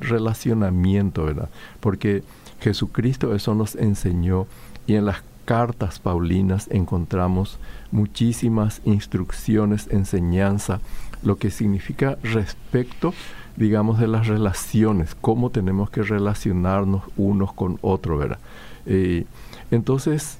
relacionamiento, 0.00 1.24
¿verdad? 1.24 1.48
Porque 1.80 2.22
Jesucristo 2.60 3.34
eso 3.34 3.54
nos 3.54 3.74
enseñó 3.74 4.46
y 4.86 4.94
en 4.94 5.06
las 5.06 5.22
cartas 5.44 5.98
paulinas 5.98 6.68
encontramos 6.70 7.58
muchísimas 7.90 8.80
instrucciones, 8.84 9.88
enseñanza, 9.90 10.80
lo 11.22 11.36
que 11.36 11.50
significa 11.50 12.16
respecto 12.22 13.12
digamos, 13.56 13.98
de 13.98 14.08
las 14.08 14.28
relaciones, 14.28 15.14
cómo 15.20 15.50
tenemos 15.50 15.90
que 15.90 16.02
relacionarnos 16.02 17.02
unos 17.16 17.52
con 17.52 17.78
otros, 17.82 18.18
¿verdad? 18.18 18.38
Eh, 18.86 19.26
entonces, 19.70 20.38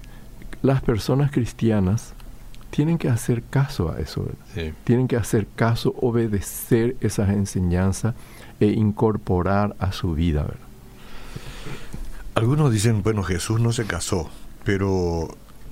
las 0.63 0.81
personas 0.83 1.31
cristianas 1.31 2.15
tienen 2.73 2.97
que 2.97 3.11
hacer 3.11 3.43
caso 3.43 3.93
a 3.93 4.01
eso, 4.01 4.25
¿verdad? 4.25 4.75
Tienen 4.85 5.07
que 5.07 5.17
hacer 5.17 5.47
caso, 5.55 5.95
obedecer 6.01 6.97
esas 7.03 7.29
enseñanzas 7.29 8.15
e 8.61 8.69
incorporar 8.69 9.77
a 9.79 9.93
su 9.93 10.15
vida, 10.15 10.43
¿verdad? 10.43 10.67
Algunos 12.35 12.73
dicen, 12.73 13.03
bueno, 13.03 13.23
Jesús 13.23 13.61
no 13.61 13.73
se 13.73 13.85
casó, 13.85 14.31
pero 14.65 15.29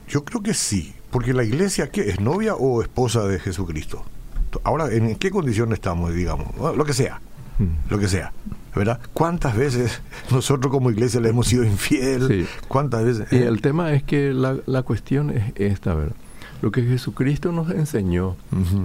yo 0.08 0.24
creo 0.26 0.42
que 0.42 0.52
sí, 0.52 0.92
porque 1.10 1.32
la 1.32 1.42
iglesia, 1.42 1.90
¿qué? 1.90 2.10
¿Es 2.10 2.20
novia 2.20 2.54
o 2.54 2.82
esposa 2.82 3.24
de 3.24 3.38
Jesucristo? 3.38 4.04
Ahora, 4.62 4.92
¿en 4.92 5.16
qué 5.16 5.30
condición 5.30 5.72
estamos, 5.72 6.12
digamos? 6.12 6.54
Lo 6.76 6.84
que 6.84 6.92
sea 6.92 7.18
lo 7.88 7.98
que 7.98 8.08
sea. 8.08 8.32
¿verdad? 8.74 9.00
¿Cuántas 9.12 9.56
veces 9.56 10.00
nosotros 10.30 10.72
como 10.72 10.90
iglesia 10.90 11.20
le 11.20 11.30
hemos 11.30 11.48
sido 11.48 11.64
infiel? 11.64 12.48
¿Cuántas 12.68 13.04
veces? 13.04 13.32
Y 13.32 13.36
el 13.36 13.60
tema 13.60 13.92
es 13.92 14.02
que 14.02 14.32
la, 14.32 14.56
la 14.66 14.82
cuestión 14.82 15.30
es 15.30 15.52
esta, 15.56 15.94
¿verdad? 15.94 16.16
Lo 16.62 16.70
que 16.70 16.82
Jesucristo 16.82 17.52
nos 17.52 17.70
enseñó 17.70 18.36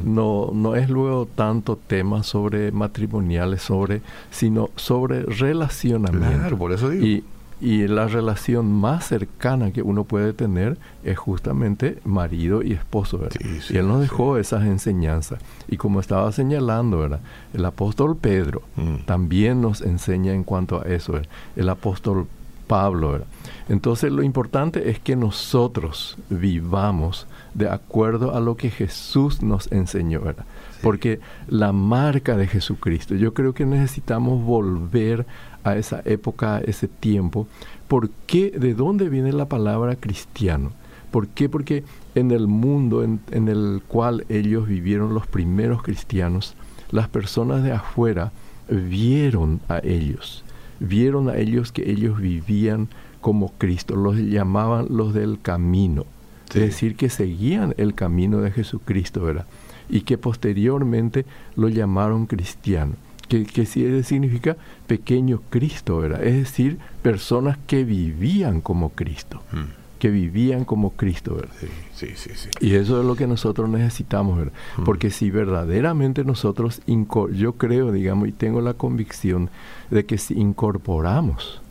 no, 0.04 0.52
no 0.54 0.76
es 0.76 0.90
luego 0.90 1.26
tanto 1.26 1.76
tema 1.76 2.24
sobre 2.24 2.72
matrimoniales, 2.72 3.62
sobre, 3.62 4.02
sino 4.32 4.70
sobre 4.76 5.24
relacionamiento. 5.24 6.40
Claro, 6.40 6.58
por 6.58 6.72
eso 6.72 6.90
digo. 6.90 7.06
Y 7.06 7.24
y 7.62 7.88
la 7.88 8.08
relación 8.08 8.72
más 8.72 9.08
cercana 9.08 9.72
que 9.72 9.82
uno 9.82 10.04
puede 10.04 10.34
tener 10.34 10.78
es 11.04 11.18
justamente 11.18 12.00
marido 12.04 12.62
y 12.62 12.74
esposo, 12.74 13.20
¿verdad? 13.20 13.40
y 13.70 13.78
él 13.78 13.88
nos 13.88 14.02
dejó 14.02 14.38
esas 14.38 14.66
enseñanzas. 14.66 15.40
Y 15.68 15.78
como 15.78 16.00
estaba 16.00 16.32
señalando, 16.32 17.00
¿verdad? 17.00 17.22
El 17.54 17.64
apóstol 17.66 18.18
Pedro 18.18 18.62
mm. 18.76 19.06
también 19.06 19.62
nos 19.62 19.82
enseña 19.82 20.34
en 20.34 20.44
cuanto 20.44 20.82
a 20.82 20.86
eso, 20.86 21.20
El 21.56 21.70
apóstol 21.70 22.28
Pablo, 22.68 23.14
¿verdad? 23.14 23.28
Entonces 23.70 24.12
lo 24.12 24.24
importante 24.24 24.90
es 24.90 25.00
que 25.00 25.16
nosotros 25.16 26.18
vivamos 26.30 27.28
de 27.54 27.70
acuerdo 27.70 28.36
a 28.36 28.40
lo 28.40 28.58
que 28.58 28.70
Jesús 28.70 29.42
nos 29.42 29.72
enseñó, 29.72 30.22
¿verdad? 30.22 30.46
Porque 30.82 31.20
la 31.48 31.72
marca 31.72 32.38
de 32.38 32.48
Jesucristo, 32.48 33.16
yo 33.16 33.34
creo 33.34 33.54
que 33.54 33.66
necesitamos 33.66 34.44
volver 34.44 35.26
a 35.64 35.76
esa 35.76 36.02
época, 36.06 36.58
a 36.58 36.62
ese 36.62 36.88
tiempo. 36.88 37.48
¿Por 37.88 38.10
qué? 38.28 38.52
¿De 38.52 38.74
dónde 38.76 39.10
viene 39.10 39.34
la 39.34 39.48
palabra 39.48 39.96
cristiano? 39.96 40.72
¿Por 41.10 41.28
qué? 41.28 41.50
Porque 41.50 41.84
en 42.14 42.32
el 42.32 42.48
mundo 42.48 43.04
en, 43.04 43.20
en 43.32 43.48
el 43.48 43.82
cual 43.88 44.26
ellos 44.30 44.68
vivieron 44.68 45.14
los 45.14 45.26
primeros 45.28 45.82
cristianos, 45.82 46.56
las 46.92 47.08
personas 47.08 47.64
de 47.64 47.72
afuera 47.72 48.32
vieron 48.70 49.60
a 49.68 49.80
ellos, 49.80 50.44
vieron 50.80 51.30
a 51.30 51.38
ellos 51.38 51.72
que 51.72 51.90
ellos 51.90 52.20
vivían 52.20 52.88
como 53.22 53.54
Cristo, 53.58 53.96
los 53.96 54.18
llamaban 54.18 54.88
los 54.90 55.14
del 55.14 55.40
camino, 55.42 56.06
es 56.50 56.62
decir, 56.62 56.96
que 56.96 57.10
seguían 57.10 57.74
el 57.78 57.96
camino 57.96 58.40
de 58.40 58.52
Jesucristo, 58.52 59.22
¿verdad? 59.22 59.46
Y 59.90 60.02
que 60.02 60.18
posteriormente 60.18 61.26
lo 61.56 61.70
llamaron 61.70 62.28
cristiano 62.28 62.94
que, 63.28 63.46
que 63.46 63.66
significa 63.66 64.58
pequeño 64.88 65.42
Cristo, 65.50 65.98
¿verdad? 65.98 66.24
Es 66.24 66.36
decir, 66.36 66.78
personas 67.02 67.58
que 67.68 67.84
vivían 67.84 68.62
como 68.62 68.90
Cristo, 68.90 69.42
mm. 69.52 69.85
Que 70.00 70.10
vivían 70.10 70.66
como 70.66 70.92
Cristo, 70.92 71.36
¿verdad? 71.36 71.54
Sí, 71.94 72.08
sí, 72.16 72.30
sí, 72.36 72.50
Y 72.60 72.76
eso 72.76 73.00
es 73.00 73.06
lo 73.06 73.16
que 73.16 73.28
nosotros 73.28 73.70
necesitamos, 73.70 74.38
¿verdad? 74.38 74.54
Mm. 74.78 74.84
Porque 74.84 75.10
si 75.10 75.32
verdaderamente 75.32 76.24
nosotros, 76.24 76.82
yo 76.86 77.54
creo, 77.54 77.92
digamos, 77.92 78.28
y 78.28 78.32
tengo 78.32 78.62
la 78.62 78.74
convicción 78.74 79.50
de 79.90 80.06
que 80.06 80.18
si 80.18 80.34
incorporamos 80.40 81.62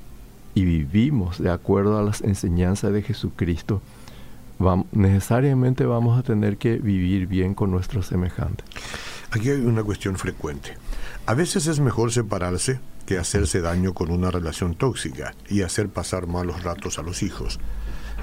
y 0.55 0.65
vivimos 0.65 1.39
de 1.39 1.51
acuerdo 1.51 1.99
a 1.99 2.03
las 2.03 2.23
enseñanzas 2.23 2.93
de 2.93 3.03
Jesucristo, 3.03 3.83
vamos, 4.59 4.87
necesariamente 4.93 5.85
vamos 5.85 6.19
a 6.19 6.23
tener 6.23 6.57
que 6.57 6.79
vivir 6.79 7.27
bien 7.27 7.55
con 7.55 7.71
nuestros 7.71 8.07
semejantes. 8.07 8.65
Aquí 9.31 9.51
hay 9.51 9.61
una 9.61 9.83
cuestión 9.83 10.17
frecuente. 10.17 10.77
A 11.27 11.35
veces 11.35 11.67
es 11.67 11.81
mejor 11.81 12.13
separarse 12.13 12.79
que 13.07 13.19
hacerse 13.19 13.61
daño 13.61 13.95
con 13.95 14.11
una 14.11 14.31
relación 14.31 14.75
tóxica 14.75 15.35
y 15.49 15.63
hacer 15.63 15.89
pasar 15.89 16.27
malos 16.27 16.63
ratos 16.63 16.99
a 16.99 17.03
los 17.03 17.23
hijos. 17.23 17.59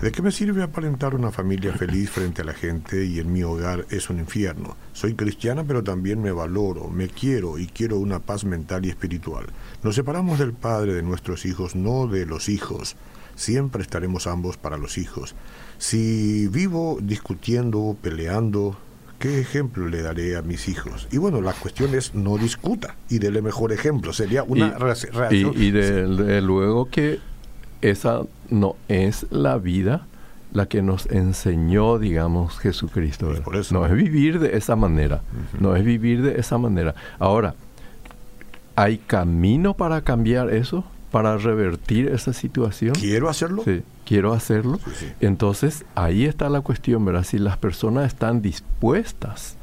¿De 0.02 0.12
qué 0.12 0.24
me 0.24 0.32
sirve 0.32 0.64
aparentar 0.64 1.14
una 1.14 1.30
familia 1.30 1.74
feliz 1.74 2.10
frente 2.10 2.42
a 2.42 2.46
la 2.46 2.56
gente 2.56 3.06
y 3.06 3.20
en 3.20 3.32
mi 3.32 3.44
hogar 3.44 3.86
es 3.92 4.10
un 4.10 4.18
infierno? 4.18 4.76
Soy 4.94 5.14
cristiana 5.14 5.64
pero 5.64 5.84
también 5.84 6.24
me 6.24 6.32
valoro, 6.32 6.88
me 6.88 7.08
quiero 7.08 7.60
y 7.60 7.68
quiero 7.68 8.00
una 8.00 8.18
paz 8.18 8.44
mental 8.44 8.84
y 8.84 8.90
espiritual. 8.90 9.46
Nos 9.84 9.94
separamos 9.94 10.40
del 10.40 10.54
padre 10.54 10.96
de 10.96 11.04
nuestros 11.04 11.46
hijos, 11.46 11.76
no 11.76 12.08
de 12.08 12.26
los 12.26 12.50
hijos. 12.50 12.96
siempre 13.36 13.84
estaremos 13.84 14.26
ambos 14.26 14.58
para 14.58 14.78
los 14.78 14.98
hijos. 14.98 15.36
Si 15.78 16.48
vivo 16.48 16.98
discutiendo, 17.00 17.96
peleando, 18.02 18.78
¿qué 19.20 19.40
ejemplo 19.40 19.88
le 19.88 20.02
daré 20.02 20.36
a 20.36 20.42
mis 20.42 20.68
hijos? 20.68 21.08
Y 21.12 21.18
bueno, 21.18 21.42
la 21.42 21.54
cuestión 21.54 21.94
es 21.94 22.16
no 22.16 22.40
discuta 22.40 22.96
y 23.08 23.20
dele 23.20 23.44
mejor 23.44 23.72
ejemplo. 23.72 24.14
Sería 24.14 24.42
una 24.42 24.80
reacción. 24.80 25.54
Y, 25.56 25.70
de, 25.70 26.42
luego 26.42 26.90
que 26.90 27.20
esa 27.82 28.22
no 28.50 28.76
es 28.88 29.26
la 29.32 29.58
vida 29.58 30.06
la 30.54 30.66
que 30.66 30.82
nos 30.82 31.06
enseñó, 31.08 31.98
digamos, 31.98 32.60
Jesucristo. 32.60 33.34
No 33.72 33.86
es 33.86 33.94
vivir 33.94 34.40
de 34.40 34.58
esa 34.58 34.76
manera. 34.76 35.22
No 35.60 35.76
es 35.76 35.84
vivir 35.84 36.22
de 36.22 36.40
esa 36.40 36.58
manera. 36.58 36.94
Ahora, 37.20 37.56
¿hay 38.76 38.98
camino 38.98 39.74
para 39.74 40.02
cambiar 40.02 40.54
eso? 40.54 40.84
¿Para 41.12 41.38
revertir 41.38 42.08
esa 42.10 42.34
situación? 42.34 42.94
¿Quiero 42.96 43.30
hacerlo? 43.30 43.64
Sí, 43.66 43.84
quiero 44.06 44.34
hacerlo. 44.34 44.80
Entonces, 45.20 45.86
ahí 45.96 46.26
está 46.26 46.50
la 46.50 46.62
cuestión, 46.62 47.04
¿verdad? 47.06 47.24
Si 47.24 47.38
las 47.38 47.58
personas 47.58 48.08
están 48.08 48.42
dispuestas 48.42 49.56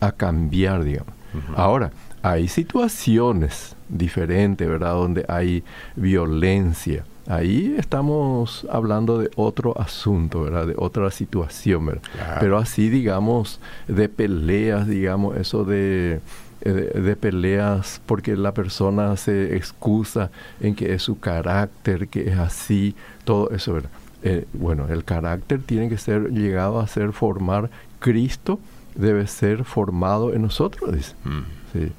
a 0.00 0.12
cambiar, 0.12 0.84
digamos. 0.84 1.14
Ahora, 1.54 1.90
hay 2.22 2.48
situaciones 2.48 3.76
diferentes, 3.88 4.66
¿verdad? 4.66 4.94
Donde 4.94 5.24
hay 5.28 5.62
violencia 5.96 7.04
Ahí 7.28 7.74
estamos 7.76 8.66
hablando 8.70 9.18
de 9.18 9.30
otro 9.34 9.78
asunto, 9.80 10.42
¿verdad? 10.42 10.66
De 10.66 10.74
otra 10.76 11.10
situación, 11.10 11.86
¿verdad? 11.86 12.02
Pero 12.40 12.56
así, 12.56 12.88
digamos, 12.88 13.60
de 13.88 14.08
peleas, 14.08 14.86
digamos, 14.86 15.36
eso 15.36 15.64
de, 15.64 16.20
eh, 16.60 16.70
de, 16.70 17.16
peleas 17.16 18.00
porque 18.06 18.36
la 18.36 18.54
persona 18.54 19.16
se 19.16 19.56
excusa 19.56 20.30
en 20.60 20.76
que 20.76 20.94
es 20.94 21.02
su 21.02 21.18
carácter, 21.18 22.08
que 22.08 22.30
es 22.30 22.38
así, 22.38 22.94
todo 23.24 23.50
eso, 23.50 23.74
¿verdad? 23.74 23.90
Eh, 24.22 24.46
bueno, 24.52 24.86
el 24.88 25.04
carácter 25.04 25.62
tiene 25.62 25.88
que 25.88 25.98
ser 25.98 26.30
llegado 26.30 26.80
a 26.80 26.86
ser 26.86 27.12
formar 27.12 27.70
Cristo, 27.98 28.60
debe 28.94 29.26
ser 29.26 29.64
formado 29.64 30.32
en 30.32 30.42
nosotros, 30.42 30.94
dice. 30.94 31.14
Mm. 31.24 31.42
Sí. 31.72 31.92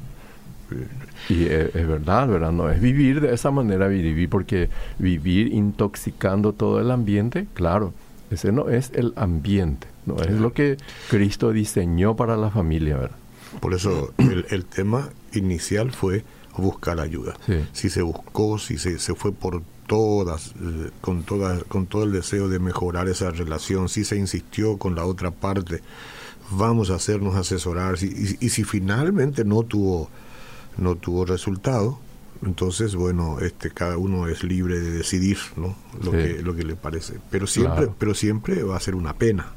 Y 1.29 1.45
es, 1.45 1.73
verdad, 1.73 2.27
¿verdad? 2.27 2.51
No 2.51 2.69
es 2.69 2.79
vivir 2.79 3.21
de 3.21 3.33
esa 3.33 3.51
manera, 3.51 3.87
vivir, 3.87 4.29
porque 4.29 4.69
vivir 4.99 5.53
intoxicando 5.53 6.53
todo 6.53 6.79
el 6.79 6.91
ambiente, 6.91 7.47
claro, 7.53 7.93
ese 8.31 8.51
no 8.51 8.69
es 8.69 8.91
el 8.93 9.13
ambiente, 9.15 9.87
no 10.05 10.17
es 10.17 10.31
lo 10.31 10.53
que 10.53 10.77
Cristo 11.09 11.51
diseñó 11.51 12.15
para 12.15 12.37
la 12.37 12.49
familia, 12.49 12.97
¿verdad? 12.97 13.17
Por 13.59 13.73
eso 13.73 14.13
el, 14.17 14.65
tema 14.65 15.09
inicial 15.33 15.91
fue 15.91 16.23
buscar 16.57 16.99
ayuda. 16.99 17.35
Si 17.73 17.89
se 17.89 18.01
buscó, 18.01 18.57
si 18.59 18.77
se, 18.77 18.99
se 18.99 19.15
fue 19.15 19.31
por 19.31 19.61
todas, 19.87 20.53
eh, 20.61 20.91
con, 21.01 21.23
todas, 21.23 21.63
con 21.63 21.87
todo 21.87 22.03
el 22.03 22.11
deseo 22.11 22.49
de 22.49 22.59
mejorar 22.59 23.07
esa 23.07 23.31
relación, 23.31 23.89
si 23.89 24.03
se 24.03 24.17
insistió 24.17 24.77
con 24.77 24.95
la 24.95 25.05
otra 25.05 25.31
parte, 25.31 25.81
vamos 26.51 26.89
a 26.89 26.95
hacernos 26.95 27.35
asesorar, 27.35 27.95
y, 28.01 28.37
y 28.39 28.49
si 28.49 28.63
finalmente 28.63 29.45
no 29.45 29.63
tuvo 29.63 30.09
no 30.77 30.95
tuvo 30.95 31.25
resultado. 31.25 31.99
Entonces, 32.45 32.95
bueno, 32.95 33.39
este 33.39 33.71
cada 33.71 33.97
uno 33.97 34.27
es 34.27 34.43
libre 34.43 34.79
de 34.79 34.91
decidir, 34.91 35.37
¿no? 35.55 35.75
Lo 36.03 36.11
que 36.11 36.41
lo 36.43 36.55
que 36.55 36.63
le 36.63 36.75
parece, 36.75 37.19
pero 37.31 37.47
siempre 37.47 37.89
pero 37.97 38.13
siempre 38.13 38.63
va 38.63 38.77
a 38.77 38.79
ser 38.79 38.95
una 38.95 39.13
pena. 39.13 39.47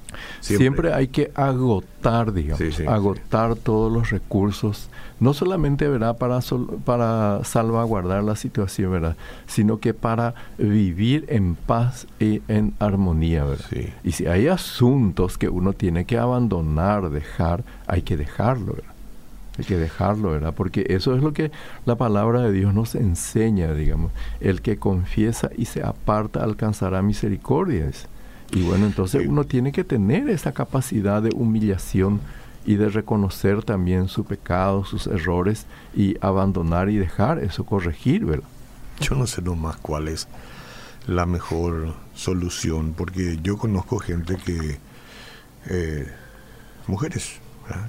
Siempre, 0.41 0.93
hay 0.93 1.07
que 1.07 1.31
agotar, 1.37 2.33
digamos, 2.33 2.81
agotar 2.81 3.55
todos 3.55 3.93
los 3.93 4.11
recursos, 4.11 4.89
no 5.21 5.35
solamente 5.35 5.87
¿verdad? 5.87 6.17
para 6.19 6.41
para 6.85 7.45
salvaguardar 7.45 8.25
la 8.25 8.35
situación, 8.35 8.93
¿verdad? 8.93 9.17
sino 9.47 9.79
que 9.79 9.95
para 9.95 10.35
vivir 10.59 11.27
en 11.29 11.55
paz 11.55 12.07
y 12.19 12.43
en 12.49 12.75
armonía, 12.81 13.45
¿verdad? 13.45 13.67
Y 14.03 14.12
si 14.12 14.27
hay 14.27 14.49
asuntos 14.49 15.39
que 15.39 15.49
uno 15.49 15.75
tiene 15.75 16.07
que 16.07 16.19
abandonar, 16.19 17.11
dejar, 17.11 17.62
hay 17.87 18.03
que 18.03 18.17
dejarlo, 18.17 18.73
¿verdad? 18.73 18.90
Hay 19.61 19.67
que 19.67 19.76
dejarlo, 19.76 20.31
¿verdad? 20.31 20.55
Porque 20.57 20.87
eso 20.88 21.14
es 21.14 21.23
lo 21.23 21.35
que 21.35 21.50
la 21.85 21.97
palabra 21.97 22.40
de 22.40 22.50
Dios 22.50 22.73
nos 22.73 22.95
enseña, 22.95 23.75
digamos. 23.75 24.11
El 24.40 24.62
que 24.62 24.79
confiesa 24.79 25.50
y 25.55 25.67
se 25.67 25.83
aparta 25.83 26.43
alcanzará 26.43 27.02
misericordia. 27.02 27.90
Y 28.52 28.62
bueno, 28.62 28.87
entonces 28.87 29.26
uno 29.29 29.45
tiene 29.45 29.71
que 29.71 29.85
tener 29.85 30.31
esa 30.31 30.52
capacidad 30.52 31.21
de 31.21 31.29
humillación 31.35 32.21
y 32.64 32.76
de 32.76 32.88
reconocer 32.88 33.62
también 33.62 34.09
su 34.09 34.25
pecado, 34.25 34.87
sus 34.87 35.07
errores 35.07 35.67
y 35.95 36.17
abandonar 36.23 36.89
y 36.89 36.97
dejar 36.97 37.39
eso 37.39 37.67
corregir, 37.67 38.25
¿verdad? 38.25 38.49
Yo 38.99 39.15
no 39.15 39.26
sé 39.26 39.43
nomás 39.43 39.76
cuál 39.76 40.08
es 40.08 40.26
la 41.06 41.26
mejor 41.26 41.97
solución, 42.15 42.95
porque 42.97 43.39
yo 43.43 43.58
conozco 43.58 43.99
gente 43.99 44.39
que, 44.39 44.78
eh, 45.67 46.11
mujeres, 46.87 47.41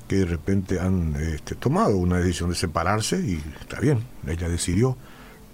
que 0.08 0.18
de 0.18 0.26
repente 0.26 0.80
han 0.80 1.16
este, 1.16 1.56
tomado 1.56 1.98
una 1.98 2.18
decisión 2.18 2.50
de 2.50 2.56
separarse 2.56 3.20
y 3.20 3.42
está 3.60 3.80
bien, 3.80 4.04
ella 4.28 4.50
decidió, 4.50 4.98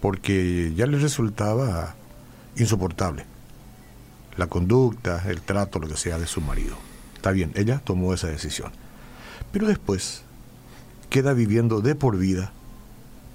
porque 0.02 0.74
ya 0.76 0.86
le 0.86 1.00
resultaba 1.00 1.96
insoportable 2.56 3.26
la 4.38 4.48
conducta, 4.48 5.24
el 5.28 5.42
trato, 5.42 5.80
lo 5.80 5.88
que 5.88 5.98
sea 5.98 6.20
de 6.20 6.28
su 6.28 6.42
marido. 6.42 6.78
Está 7.16 7.32
bien, 7.32 7.52
ella 7.56 7.82
tomó 7.84 8.14
esa 8.14 8.28
decisión. 8.28 8.72
Pero 9.52 9.68
después 9.68 10.24
queda 11.10 11.34
viviendo 11.34 11.82
de 11.82 11.96
por 11.96 12.18
vida 12.18 12.52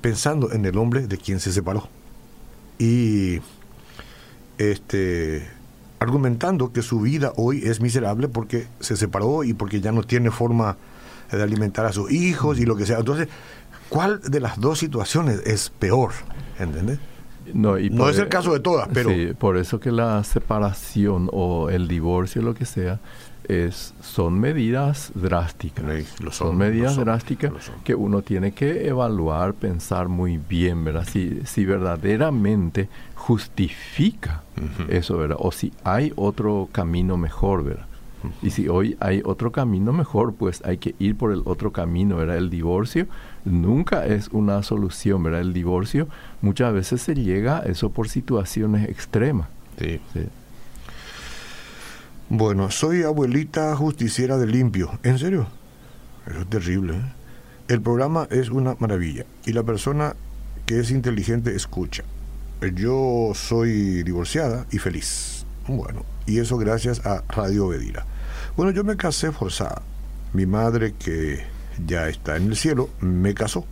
pensando 0.00 0.52
en 0.52 0.64
el 0.64 0.78
hombre 0.78 1.06
de 1.06 1.18
quien 1.18 1.40
se 1.40 1.52
separó. 1.52 1.88
Y 2.78 3.40
este 4.58 5.48
argumentando 6.02 6.72
que 6.72 6.82
su 6.82 7.00
vida 7.00 7.32
hoy 7.36 7.62
es 7.64 7.80
miserable 7.80 8.28
porque 8.28 8.66
se 8.80 8.96
separó 8.96 9.44
y 9.44 9.54
porque 9.54 9.80
ya 9.80 9.92
no 9.92 10.02
tiene 10.02 10.30
forma 10.30 10.76
de 11.30 11.42
alimentar 11.42 11.86
a 11.86 11.92
sus 11.92 12.10
hijos 12.10 12.58
y 12.58 12.66
lo 12.66 12.76
que 12.76 12.86
sea. 12.86 12.98
Entonces, 12.98 13.28
¿cuál 13.88 14.20
de 14.20 14.40
las 14.40 14.60
dos 14.60 14.78
situaciones 14.80 15.40
es 15.46 15.70
peor? 15.70 16.10
¿Entendés? 16.58 16.98
No, 17.54 17.78
y 17.78 17.90
no 17.90 18.08
es 18.08 18.18
el 18.18 18.28
caso 18.28 18.52
de 18.52 18.60
todas, 18.60 18.88
pero... 18.92 19.10
Sí, 19.10 19.32
por 19.38 19.56
eso 19.56 19.80
que 19.80 19.90
la 19.90 20.22
separación 20.24 21.28
o 21.32 21.70
el 21.70 21.88
divorcio, 21.88 22.42
lo 22.42 22.54
que 22.54 22.64
sea, 22.64 23.00
es, 23.48 23.94
son 24.00 24.38
medidas 24.38 25.12
drásticas. 25.14 25.84
son, 26.30 26.56
medidas 26.56 26.96
drásticas 26.96 27.52
que 27.84 27.94
uno 27.94 28.22
tiene 28.22 28.52
que 28.52 28.86
evaluar, 28.86 29.54
pensar 29.54 30.08
muy 30.08 30.38
bien, 30.38 30.84
¿verdad? 30.84 31.06
Si, 31.10 31.40
si 31.44 31.64
verdaderamente 31.64 32.88
justifica 33.14 34.42
eso, 34.88 35.18
¿verdad? 35.18 35.36
O 35.40 35.52
si 35.52 35.72
hay 35.84 36.12
otro 36.16 36.68
camino 36.72 37.16
mejor, 37.16 37.64
¿verdad? 37.64 37.86
Y 38.40 38.50
si 38.50 38.68
hoy 38.68 38.96
hay 39.00 39.20
otro 39.24 39.50
camino 39.50 39.92
mejor, 39.92 40.34
pues 40.34 40.62
hay 40.64 40.78
que 40.78 40.94
ir 40.98 41.16
por 41.16 41.32
el 41.32 41.42
otro 41.44 41.72
camino, 41.72 42.16
¿verdad? 42.16 42.36
El 42.36 42.50
divorcio 42.50 43.06
nunca 43.44 44.06
es 44.06 44.28
una 44.28 44.62
solución, 44.62 45.22
¿verdad? 45.22 45.40
El 45.40 45.52
divorcio 45.52 46.08
muchas 46.40 46.72
veces 46.72 47.02
se 47.02 47.14
llega 47.14 47.58
a 47.58 47.62
eso 47.62 47.90
por 47.90 48.08
situaciones 48.08 48.88
extremas. 48.88 49.48
sí. 49.78 49.98
Bueno, 52.34 52.70
soy 52.70 53.02
abuelita 53.02 53.76
justiciera 53.76 54.38
de 54.38 54.46
limpio. 54.46 54.98
¿En 55.02 55.18
serio? 55.18 55.48
Eso 56.26 56.40
es 56.40 56.48
terrible. 56.48 56.94
¿eh? 56.94 57.12
El 57.68 57.82
programa 57.82 58.26
es 58.30 58.48
una 58.48 58.74
maravilla 58.78 59.26
y 59.44 59.52
la 59.52 59.64
persona 59.64 60.16
que 60.64 60.80
es 60.80 60.90
inteligente 60.90 61.54
escucha. 61.54 62.04
Yo 62.74 63.32
soy 63.34 64.02
divorciada 64.02 64.64
y 64.70 64.78
feliz. 64.78 65.44
Bueno, 65.68 66.06
y 66.24 66.38
eso 66.38 66.56
gracias 66.56 67.04
a 67.04 67.22
Radio 67.28 67.68
Bedira. 67.68 68.06
Bueno, 68.56 68.72
yo 68.72 68.82
me 68.82 68.96
casé 68.96 69.30
forzada. 69.30 69.82
Mi 70.32 70.46
madre, 70.46 70.94
que 70.98 71.44
ya 71.86 72.08
está 72.08 72.38
en 72.38 72.46
el 72.46 72.56
cielo, 72.56 72.88
me 73.02 73.34
casó. 73.34 73.66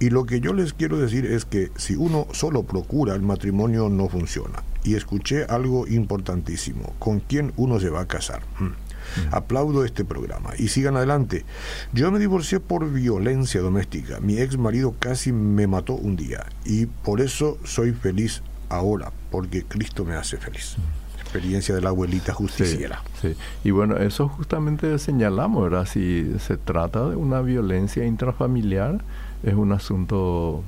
Y 0.00 0.10
lo 0.10 0.26
que 0.26 0.40
yo 0.40 0.54
les 0.54 0.72
quiero 0.72 0.98
decir 0.98 1.24
es 1.24 1.44
que 1.44 1.70
si 1.76 1.94
uno 1.94 2.26
solo 2.32 2.64
procura, 2.64 3.14
el 3.14 3.22
matrimonio 3.22 3.88
no 3.88 4.08
funciona 4.08 4.64
y 4.86 4.94
escuché 4.94 5.44
algo 5.44 5.86
importantísimo, 5.88 6.94
con 7.00 7.18
quién 7.18 7.52
uno 7.56 7.80
se 7.80 7.90
va 7.90 8.02
a 8.02 8.06
casar. 8.06 8.42
Mm. 8.60 8.64
Mm. 8.64 9.34
Aplaudo 9.34 9.84
este 9.84 10.04
programa 10.04 10.50
y 10.56 10.68
sigan 10.68 10.96
adelante. 10.96 11.44
Yo 11.92 12.10
me 12.12 12.18
divorcié 12.18 12.60
por 12.60 12.90
violencia 12.90 13.60
doméstica. 13.60 14.20
Mi 14.20 14.38
ex 14.38 14.56
marido 14.56 14.94
casi 14.98 15.32
me 15.32 15.66
mató 15.66 15.94
un 15.94 16.16
día 16.16 16.46
y 16.64 16.86
por 16.86 17.20
eso 17.20 17.58
soy 17.64 17.92
feliz 17.92 18.42
ahora, 18.68 19.12
porque 19.30 19.64
Cristo 19.64 20.04
me 20.04 20.14
hace 20.14 20.36
feliz. 20.36 20.76
Mm. 20.78 21.20
Experiencia 21.20 21.74
de 21.74 21.80
la 21.82 21.88
abuelita 21.88 22.32
justiciera. 22.32 23.02
Sí, 23.20 23.34
Y 23.64 23.72
bueno, 23.72 23.96
eso 23.96 24.28
justamente 24.28 24.96
señalamos, 25.00 25.64
¿verdad? 25.64 25.86
Si 25.86 26.32
se 26.38 26.56
trata 26.56 27.08
de 27.08 27.16
una 27.16 27.42
violencia 27.42 28.06
intrafamiliar, 28.06 29.00
es 29.42 29.54
un 29.54 29.72
asunto 29.72 30.62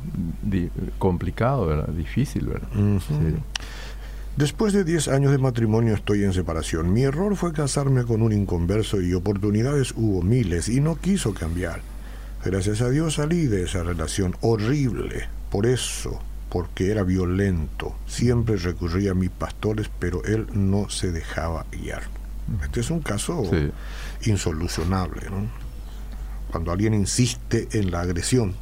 complicado, 0.99 1.67
¿verdad? 1.67 1.89
Difícil, 1.89 2.47
¿verdad? 2.47 2.69
Después 4.39 4.73
de 4.73 4.85
10 4.85 5.09
años 5.09 5.33
de 5.33 5.39
matrimonio 5.39 5.95
estoy 5.95 6.23
en 6.23 6.33
separación. 6.33 6.93
Mi 6.93 7.03
error 7.03 7.35
fue 7.35 7.53
casarme 7.53 8.05
con 8.05 8.23
un 8.23 8.33
inconverso 8.33 9.01
y 9.01 9.13
oportunidades 9.13 9.93
hubo 9.97 10.23
miles 10.23 10.69
y 10.69 10.81
no 10.81 10.95
quiso 10.95 11.35
cambiar. 11.35 11.81
Gracias 12.45 12.81
a 12.81 12.89
Dios 12.89 13.15
salí 13.15 13.47
de 13.49 13.65
esa 13.65 13.83
relación 13.83 14.37
horrible. 14.41 15.29
Por 15.51 15.67
eso 15.67 16.21
porque 16.51 16.93
era 16.93 17.03
violento. 17.03 17.97
Siempre 18.07 18.55
recurría 18.59 19.11
a 19.11 19.15
mis 19.15 19.31
pastores, 19.31 19.91
pero 19.99 20.23
él 20.23 20.47
no 20.53 20.89
se 20.89 21.11
dejaba 21.11 21.67
guiar. 21.73 22.05
Este 22.63 22.79
es 22.79 22.91
un 22.91 23.01
caso 23.01 23.43
insolucionable. 24.25 25.23
¿no? 25.31 25.49
Cuando 26.53 26.71
alguien 26.71 26.95
insiste 26.95 27.67
en 27.73 27.91
la 27.91 28.03
agresión, 28.03 28.55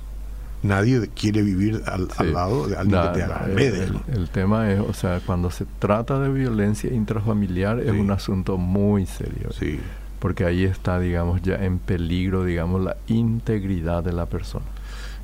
nadie 0.63 1.09
quiere 1.15 1.43
vivir 1.43 1.83
al, 1.87 2.09
lado 2.33 2.69
de 2.69 2.77
alguien 2.77 3.03
que 3.03 3.19
te 3.19 3.23
agrede. 3.23 3.89
El, 4.13 4.29
tema 4.31 4.73
es, 4.73 4.81
o 4.81 4.93
sea, 4.93 5.21
cuando 5.25 5.51
se 5.51 5.67
trata 5.79 6.19
de 6.21 6.29
violencia 6.29 6.93
intrafamiliar 6.93 7.81
es 7.81 7.91
un 7.91 8.11
asunto 8.11 8.57
muy 8.57 9.07
serio. 9.07 9.51
Sí. 9.59 9.79
Porque 10.19 10.45
ahí 10.45 10.65
está, 10.65 10.99
digamos, 10.99 11.43
ya 11.43 11.57
en 11.57 11.79
peligro, 11.79 12.45
digamos, 12.45 12.83
la 12.83 12.97
integridad 13.07 14.03
de 14.03 14.13
la 14.13 14.27
persona 14.27 14.65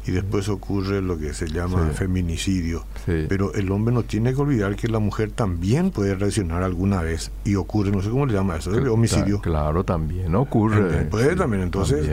y 0.07 0.11
después 0.11 0.49
ocurre 0.49 1.01
lo 1.01 1.19
que 1.19 1.33
se 1.33 1.49
llama 1.49 1.91
feminicidio. 1.91 2.85
Pero 3.07 3.55
el 3.55 3.71
hombre 3.71 3.95
no 3.95 4.03
tiene 4.03 4.35
que 4.35 4.41
olvidar 4.41 4.77
que 4.77 4.89
la 4.89 4.99
mujer 4.99 5.31
también 5.31 5.91
puede 5.91 6.15
reaccionar 6.15 6.63
alguna 6.63 7.03
vez 7.03 7.31
y 7.45 7.55
ocurre, 7.55 7.91
no 7.91 8.03
sé 8.03 8.11
cómo 8.11 8.27
le 8.27 8.35
llama 8.35 8.57
eso, 8.57 8.75
el 8.75 8.89
homicidio. 8.89 9.41
Claro, 9.41 9.85
también 9.85 10.35
ocurre. 10.35 11.05
Puede 11.05 11.37
también, 11.37 11.63
entonces 11.63 12.07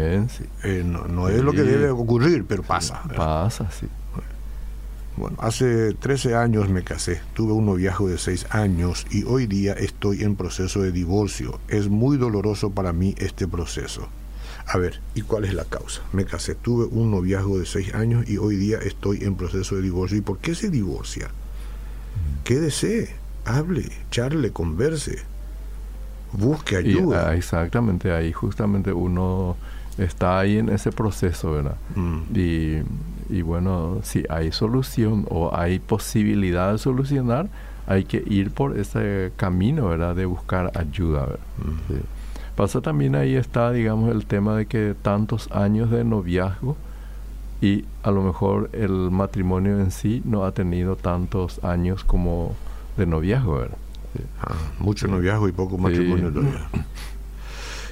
eh, 0.63 0.83
no, 0.85 1.29
es 1.29 1.41
lo 1.41 1.51
que 1.51 1.63
debe 1.63 1.89
ocurrir, 1.89 2.45
pero 2.47 2.63
pasa. 2.63 3.01
Pasa, 3.15 3.69
sí. 3.71 3.87
Bueno, 5.17 5.35
hace 5.41 5.93
13 5.95 6.35
años 6.35 6.69
me 6.69 6.81
casé, 6.83 7.19
tuve 7.33 7.51
un 7.51 7.65
noviazgo 7.65 8.07
de 8.07 8.17
6 8.17 8.47
años 8.51 9.05
y 9.11 9.23
hoy 9.23 9.47
día 9.47 9.73
estoy 9.73 10.23
en 10.23 10.37
proceso 10.37 10.81
de 10.81 10.93
divorcio. 10.93 11.59
Es 11.67 11.89
muy 11.89 12.15
doloroso 12.15 12.69
para 12.69 12.93
mí 12.93 13.15
este 13.17 13.45
proceso. 13.45 14.07
A 14.67 14.77
ver, 14.77 15.01
¿y 15.15 15.21
cuál 15.21 15.45
es 15.45 15.53
la 15.53 15.65
causa? 15.65 16.01
Me 16.13 16.25
casé, 16.25 16.55
tuve 16.55 16.85
un 16.85 17.11
noviazgo 17.11 17.57
de 17.57 17.65
seis 17.65 17.93
años 17.93 18.29
y 18.29 18.37
hoy 18.37 18.55
día 18.55 18.77
estoy 18.77 19.23
en 19.23 19.35
proceso 19.35 19.75
de 19.75 19.81
divorcio. 19.81 20.17
¿Y 20.17 20.21
por 20.21 20.37
qué 20.37 20.55
se 20.55 20.69
divorcia? 20.69 21.27
Mm. 21.27 22.43
Quédese, 22.43 23.15
hable, 23.45 23.89
charle, 24.11 24.51
converse, 24.51 25.23
busque 26.33 26.77
ayuda. 26.77 27.29
Ah, 27.29 27.35
exactamente, 27.35 28.11
ahí 28.11 28.31
justamente 28.31 28.93
uno 28.93 29.57
está 29.97 30.39
ahí 30.39 30.57
en 30.57 30.69
ese 30.69 30.91
proceso, 30.91 31.51
¿verdad? 31.51 31.77
Mm. 31.95 32.19
Y, 32.35 32.83
y, 33.29 33.41
bueno, 33.41 33.99
si 34.03 34.23
hay 34.29 34.51
solución 34.51 35.25
o 35.29 35.55
hay 35.55 35.79
posibilidad 35.79 36.71
de 36.71 36.77
solucionar, 36.77 37.49
hay 37.87 38.05
que 38.05 38.23
ir 38.27 38.51
por 38.51 38.77
ese 38.77 39.31
camino, 39.35 39.89
¿verdad? 39.89 40.15
De 40.15 40.25
buscar 40.25 40.71
ayuda, 40.75 41.21
¿verdad? 41.21 41.39
Mm. 41.57 41.93
Sí. 41.93 42.01
Pasa 42.59 42.81
también 42.81 43.15
ahí 43.15 43.37
está, 43.37 43.71
digamos, 43.71 44.11
el 44.11 44.25
tema 44.25 44.53
de 44.57 44.65
que 44.65 44.93
tantos 45.01 45.49
años 45.49 45.89
de 45.91 46.03
noviazgo 46.03 46.75
y 47.61 47.85
a 48.03 48.11
lo 48.11 48.21
mejor 48.21 48.69
el 48.73 48.91
matrimonio 49.11 49.79
en 49.79 49.91
sí 49.91 50.21
no 50.25 50.43
ha 50.43 50.51
tenido 50.51 50.97
tantos 50.97 51.63
años 51.63 52.03
como 52.03 52.57
de 52.97 53.05
noviazgo, 53.05 53.59
¿verdad? 53.59 53.77
Ah, 54.41 54.57
mucho 54.77 55.07
noviazgo 55.07 55.47
y 55.47 55.53
poco 55.53 55.77
matrimonio 55.77 56.33
todavía. 56.33 56.67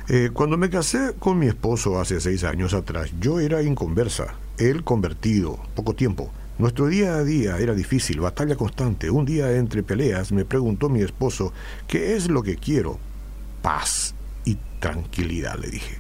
Eh, 0.10 0.32
cuando 0.34 0.58
me 0.58 0.70
casé 0.70 1.14
con 1.18 1.40
mi 1.40 1.48
esposo 1.48 2.00
hace 2.00 2.20
seis 2.20 2.44
años 2.44 2.74
atrás, 2.74 3.12
yo 3.22 3.40
era 3.40 3.62
inconversa, 3.62 4.36
él 4.58 4.84
convertido, 4.84 5.60
poco 5.76 5.96
tiempo. 5.96 6.30
Nuestro 6.60 6.88
día 6.88 7.16
a 7.16 7.24
día 7.24 7.58
era 7.58 7.74
difícil, 7.74 8.20
batalla 8.20 8.58
constante. 8.58 9.10
Un 9.10 9.26
día 9.26 9.56
entre 9.56 9.82
peleas 9.82 10.34
me 10.34 10.44
preguntó 10.44 10.90
mi 10.90 11.02
esposo, 11.02 11.54
¿qué 11.88 12.16
es 12.18 12.30
lo 12.30 12.44
que 12.44 12.58
quiero? 12.58 13.00
Paz 13.62 14.14
tranquilidad, 14.80 15.58
le 15.60 15.70
dije. 15.70 16.00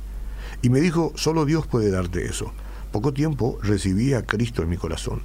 Y 0.62 0.70
me 0.70 0.80
dijo, 0.80 1.13
solo 1.16 1.46
Dios 1.46 1.68
puede 1.68 1.92
darte 1.92 2.26
eso. 2.26 2.54
Poco 2.92 3.13
tiempo 3.13 3.60
recibí 3.62 4.13
a 4.13 4.26
Cristo 4.26 4.63
en 4.63 4.70
mi 4.70 4.78
corazón. 4.78 5.22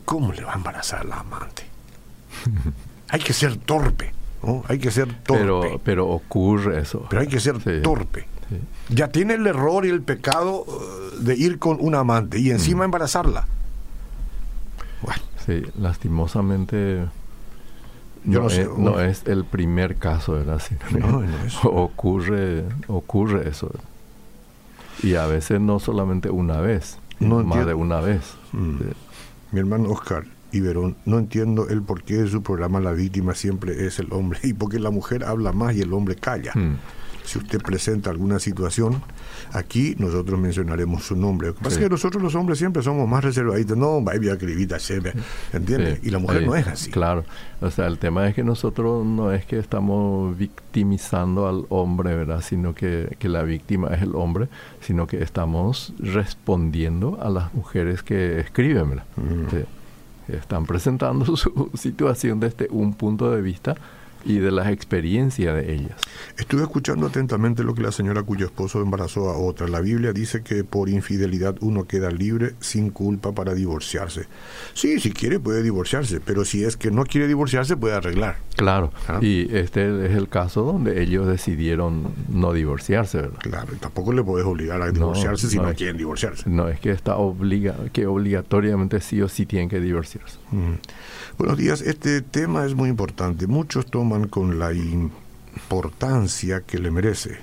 cómo 0.04 0.32
le 0.32 0.42
va 0.42 0.52
a 0.52 0.56
embarazar 0.56 1.04
la 1.04 1.20
amante? 1.20 1.64
hay 3.08 3.20
que 3.20 3.32
ser 3.32 3.56
torpe, 3.58 4.12
¿no? 4.42 4.64
Hay 4.68 4.78
que 4.78 4.90
ser 4.90 5.06
torpe. 5.22 5.44
Pero, 5.44 5.80
pero 5.84 6.08
ocurre 6.08 6.80
eso. 6.80 7.06
Pero 7.08 7.22
hay 7.22 7.28
que 7.28 7.40
ser 7.40 7.58
torpe. 7.82 8.26
Ya 8.88 9.08
tiene 9.08 9.34
el 9.34 9.46
error 9.46 9.86
y 9.86 9.90
el 9.90 10.02
pecado 10.02 10.64
eh, 10.68 11.16
de 11.20 11.36
ir 11.36 11.58
con 11.58 11.78
una 11.80 12.00
amante 12.00 12.38
y 12.38 12.50
encima 12.50 12.80
mm. 12.80 12.84
embarazarla. 12.84 13.46
Bueno. 15.02 15.22
Sí, 15.46 15.62
lastimosamente 15.78 17.06
no, 18.24 18.48
es, 18.48 18.68
no, 18.76 19.00
es, 19.00 19.22
el 19.26 19.44
primer 19.44 19.96
caso, 19.96 20.32
¿verdad? 20.32 20.60
no, 20.98 21.24
ocurre, 21.70 22.64
ocurre 22.86 23.48
eso. 23.48 23.70
Y 25.02 25.14
a 25.14 25.26
veces 25.26 25.60
no 25.60 25.78
solamente 25.78 26.30
una 26.30 26.60
vez, 26.60 26.98
más 27.20 27.66
de 27.66 27.74
una 27.74 28.00
vez. 28.00 28.34
Mm. 28.52 28.76
Mi 29.52 29.60
hermano 29.60 29.90
Oscar 29.90 30.24
Iberón, 30.52 30.96
no 31.06 31.18
entiendo 31.18 31.68
el 31.68 31.82
porqué 31.82 32.18
de 32.22 32.28
su 32.28 32.42
programa 32.42 32.80
La 32.80 32.92
víctima 32.92 33.34
siempre 33.34 33.86
es 33.86 33.98
el 33.98 34.12
hombre 34.12 34.38
y 34.44 34.52
porque 34.52 34.78
la 34.78 34.90
mujer 34.90 35.24
habla 35.24 35.52
más 35.52 35.74
y 35.74 35.80
el 35.80 35.92
hombre 35.92 36.16
calla. 36.16 36.52
Mm 36.54 36.76
si 37.30 37.38
usted 37.38 37.62
presenta 37.62 38.10
alguna 38.10 38.40
situación, 38.40 39.00
aquí 39.52 39.94
nosotros 39.98 40.38
mencionaremos 40.40 41.04
su 41.04 41.14
nombre. 41.14 41.48
Lo 41.48 41.54
que 41.54 41.62
pasa 41.62 41.76
es 41.76 41.82
que 41.84 41.88
nosotros 41.88 42.20
los 42.20 42.34
hombres 42.34 42.58
siempre 42.58 42.82
somos 42.82 43.08
más 43.08 43.22
reservaditos. 43.22 43.76
No, 43.76 44.00
vaya 44.02 44.32
escribita, 44.32 44.78
¿entiendes? 45.52 46.00
y 46.02 46.10
la 46.10 46.18
mujer 46.18 46.44
no 46.44 46.56
es 46.56 46.66
así. 46.66 46.90
Claro. 46.90 47.24
O 47.60 47.70
sea, 47.70 47.86
el 47.86 47.98
tema 47.98 48.26
es 48.26 48.34
que 48.34 48.42
nosotros 48.42 49.06
no 49.06 49.30
es 49.30 49.44
que 49.44 49.60
estamos 49.60 50.36
victimizando 50.36 51.46
al 51.46 51.66
hombre, 51.68 52.16
¿verdad? 52.16 52.40
Sino 52.40 52.74
que, 52.74 53.16
que 53.20 53.28
la 53.28 53.44
víctima 53.44 53.94
es 53.94 54.02
el 54.02 54.16
hombre, 54.16 54.48
sino 54.80 55.06
que 55.06 55.22
estamos 55.22 55.92
respondiendo 56.00 57.16
a 57.22 57.30
las 57.30 57.54
mujeres 57.54 58.02
que 58.02 58.40
escriben, 58.40 58.90
¿verdad? 58.90 59.04
Mm. 59.16 60.32
están 60.34 60.66
presentando 60.66 61.24
su 61.36 61.70
situación 61.74 62.40
desde 62.40 62.66
un 62.72 62.94
punto 62.94 63.30
de 63.30 63.40
vista 63.40 63.76
y 64.24 64.38
de 64.38 64.50
las 64.50 64.68
experiencias 64.68 65.54
de 65.54 65.74
ellas. 65.74 65.96
Estuve 66.38 66.62
escuchando 66.62 67.06
atentamente 67.06 67.64
lo 67.64 67.74
que 67.74 67.82
la 67.82 67.92
señora 67.92 68.22
cuyo 68.22 68.46
esposo 68.46 68.80
embarazó 68.80 69.30
a 69.30 69.38
otra. 69.38 69.68
La 69.68 69.80
Biblia 69.80 70.12
dice 70.12 70.42
que 70.42 70.64
por 70.64 70.88
infidelidad 70.88 71.56
uno 71.60 71.84
queda 71.84 72.10
libre 72.10 72.54
sin 72.60 72.90
culpa 72.90 73.32
para 73.32 73.54
divorciarse. 73.54 74.26
Sí, 74.74 75.00
si 75.00 75.12
quiere 75.12 75.40
puede 75.40 75.62
divorciarse, 75.62 76.20
pero 76.20 76.44
si 76.44 76.64
es 76.64 76.76
que 76.76 76.90
no 76.90 77.04
quiere 77.04 77.28
divorciarse 77.28 77.76
puede 77.76 77.94
arreglar. 77.94 78.38
Claro, 78.56 78.92
¿Ah? 79.08 79.18
y 79.22 79.48
este 79.54 80.06
es 80.06 80.14
el 80.14 80.28
caso 80.28 80.62
donde 80.62 81.02
ellos 81.02 81.26
decidieron 81.26 82.12
no 82.28 82.52
divorciarse, 82.52 83.22
¿verdad? 83.22 83.38
Claro, 83.38 83.74
y 83.74 83.76
tampoco 83.76 84.12
le 84.12 84.22
puedes 84.22 84.46
obligar 84.46 84.82
a 84.82 84.90
divorciarse 84.90 85.48
si 85.48 85.58
no, 85.58 85.72
quieren 85.74 85.96
divorciarse. 85.96 86.48
No, 86.48 86.68
es 86.68 86.78
que 86.80 86.90
está 86.90 87.16
obliga, 87.16 87.76
que 87.92 88.06
obligatoriamente 88.06 89.00
sí 89.00 89.22
o 89.22 89.28
sí 89.28 89.46
tienen 89.46 89.68
que 89.68 89.80
divorciarse. 89.80 90.38
Buenos 91.38 91.56
días, 91.56 91.80
este 91.80 92.20
tema 92.20 92.66
es 92.66 92.74
muy 92.74 92.90
importante. 92.90 93.46
Muchos 93.46 93.86
toman 93.86 94.09
con 94.10 94.58
la 94.58 94.72
importancia 94.72 96.62
que 96.62 96.78
le 96.78 96.90
merece. 96.90 97.38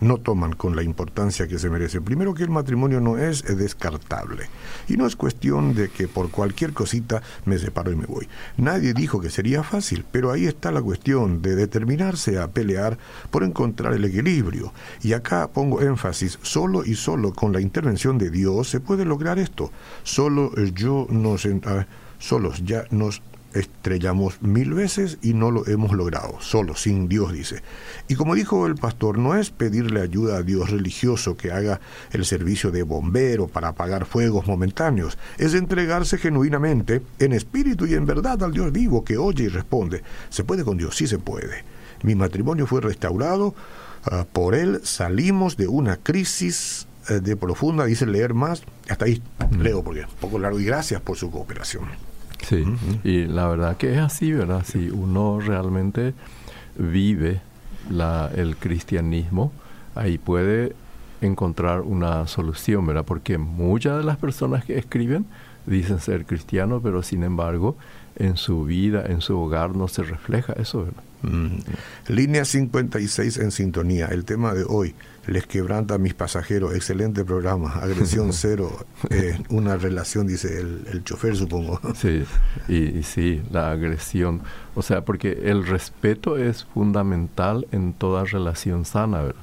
No 0.00 0.18
toman 0.18 0.52
con 0.52 0.76
la 0.76 0.82
importancia 0.82 1.46
que 1.48 1.58
se 1.58 1.70
merece. 1.70 2.00
Primero 2.00 2.34
que 2.34 2.42
el 2.42 2.50
matrimonio 2.50 3.00
no 3.00 3.16
es 3.16 3.42
descartable. 3.56 4.48
Y 4.88 4.98
no 4.98 5.06
es 5.06 5.16
cuestión 5.16 5.74
de 5.74 5.88
que 5.88 6.08
por 6.08 6.30
cualquier 6.30 6.74
cosita 6.74 7.22
me 7.46 7.58
separo 7.58 7.90
y 7.90 7.96
me 7.96 8.04
voy. 8.04 8.28
Nadie 8.58 8.92
dijo 8.92 9.20
que 9.20 9.30
sería 9.30 9.62
fácil, 9.62 10.04
pero 10.10 10.30
ahí 10.30 10.44
está 10.46 10.70
la 10.70 10.82
cuestión 10.82 11.40
de 11.40 11.54
determinarse 11.54 12.38
a 12.38 12.48
pelear 12.48 12.98
por 13.30 13.42
encontrar 13.44 13.94
el 13.94 14.04
equilibrio. 14.04 14.74
Y 15.02 15.14
acá 15.14 15.48
pongo 15.48 15.80
énfasis, 15.80 16.38
solo 16.42 16.84
y 16.84 16.96
solo 16.96 17.32
con 17.32 17.52
la 17.52 17.62
intervención 17.62 18.18
de 18.18 18.30
Dios 18.30 18.68
se 18.68 18.80
puede 18.80 19.06
lograr 19.06 19.38
esto. 19.38 19.70
Solo 20.02 20.54
yo 20.74 21.06
nos... 21.10 21.46
Ah, 21.64 21.86
solos 22.20 22.62
ya 22.64 22.84
nos 22.90 23.22
estrellamos 23.54 24.42
mil 24.42 24.74
veces 24.74 25.18
y 25.22 25.34
no 25.34 25.50
lo 25.50 25.66
hemos 25.66 25.92
logrado, 25.92 26.40
solo, 26.40 26.74
sin 26.76 27.08
Dios, 27.08 27.32
dice. 27.32 27.62
Y 28.08 28.14
como 28.14 28.34
dijo 28.34 28.66
el 28.66 28.76
pastor, 28.76 29.18
no 29.18 29.34
es 29.34 29.50
pedirle 29.50 30.00
ayuda 30.00 30.38
a 30.38 30.42
Dios 30.42 30.70
religioso 30.70 31.36
que 31.36 31.52
haga 31.52 31.80
el 32.12 32.24
servicio 32.24 32.70
de 32.70 32.82
bombero 32.82 33.48
para 33.48 33.68
apagar 33.68 34.06
fuegos 34.06 34.46
momentáneos, 34.46 35.18
es 35.38 35.54
entregarse 35.54 36.18
genuinamente, 36.18 37.02
en 37.18 37.32
espíritu 37.32 37.86
y 37.86 37.94
en 37.94 38.06
verdad 38.06 38.42
al 38.42 38.52
Dios 38.52 38.72
vivo 38.72 39.04
que 39.04 39.16
oye 39.16 39.44
y 39.44 39.48
responde. 39.48 40.02
¿Se 40.28 40.44
puede 40.44 40.64
con 40.64 40.76
Dios? 40.76 40.96
Sí 40.96 41.06
se 41.06 41.18
puede. 41.18 41.64
Mi 42.02 42.14
matrimonio 42.14 42.66
fue 42.66 42.80
restaurado, 42.80 43.54
ah, 44.04 44.26
por 44.32 44.54
él 44.54 44.80
salimos 44.84 45.56
de 45.56 45.68
una 45.68 45.96
crisis 45.96 46.86
eh, 47.08 47.20
de 47.20 47.36
profunda, 47.36 47.84
dice 47.84 48.06
leer 48.06 48.34
más, 48.34 48.62
hasta 48.88 49.04
ahí 49.04 49.22
leo 49.58 49.82
porque 49.82 50.00
es 50.00 50.06
un 50.06 50.14
poco 50.14 50.38
largo 50.38 50.60
y 50.60 50.64
gracias 50.64 51.00
por 51.00 51.16
su 51.16 51.30
cooperación. 51.30 52.09
Sí, 52.42 52.64
y 53.04 53.26
la 53.26 53.46
verdad 53.48 53.76
que 53.76 53.92
es 53.92 53.98
así, 53.98 54.32
¿verdad? 54.32 54.64
Si 54.64 54.90
uno 54.90 55.40
realmente 55.40 56.14
vive 56.76 57.40
la, 57.90 58.30
el 58.34 58.56
cristianismo, 58.56 59.52
ahí 59.94 60.18
puede 60.18 60.74
encontrar 61.20 61.82
una 61.82 62.26
solución, 62.26 62.86
¿verdad? 62.86 63.04
Porque 63.04 63.38
muchas 63.38 63.98
de 63.98 64.04
las 64.04 64.16
personas 64.16 64.64
que 64.64 64.78
escriben 64.78 65.26
dicen 65.66 66.00
ser 66.00 66.24
cristianos, 66.24 66.80
pero 66.82 67.02
sin 67.02 67.22
embargo 67.22 67.76
en 68.16 68.36
su 68.36 68.64
vida, 68.64 69.04
en 69.06 69.20
su 69.20 69.38
hogar 69.38 69.74
no 69.76 69.88
se 69.88 70.02
refleja 70.02 70.52
eso, 70.54 70.84
¿verdad? 70.84 71.02
Mm. 71.22 71.58
Línea 72.08 72.44
56 72.44 73.38
en 73.38 73.50
sintonía. 73.50 74.06
El 74.06 74.24
tema 74.24 74.54
de 74.54 74.64
hoy, 74.66 74.94
les 75.30 75.46
quebranta 75.46 75.94
a 75.94 75.98
mis 75.98 76.12
pasajeros. 76.12 76.74
Excelente 76.74 77.24
programa. 77.24 77.74
Agresión 77.74 78.32
cero. 78.34 78.84
Eh, 79.10 79.38
una 79.48 79.76
relación, 79.76 80.26
dice 80.26 80.58
el, 80.58 80.84
el 80.92 81.04
chofer, 81.04 81.36
supongo. 81.36 81.80
Sí, 81.94 82.24
y, 82.68 83.02
sí, 83.04 83.40
la 83.50 83.70
agresión. 83.70 84.42
O 84.74 84.82
sea, 84.82 85.04
porque 85.04 85.42
el 85.44 85.66
respeto 85.66 86.36
es 86.36 86.64
fundamental 86.74 87.68
en 87.70 87.92
toda 87.92 88.24
relación 88.24 88.84
sana, 88.84 89.22
¿verdad? 89.22 89.40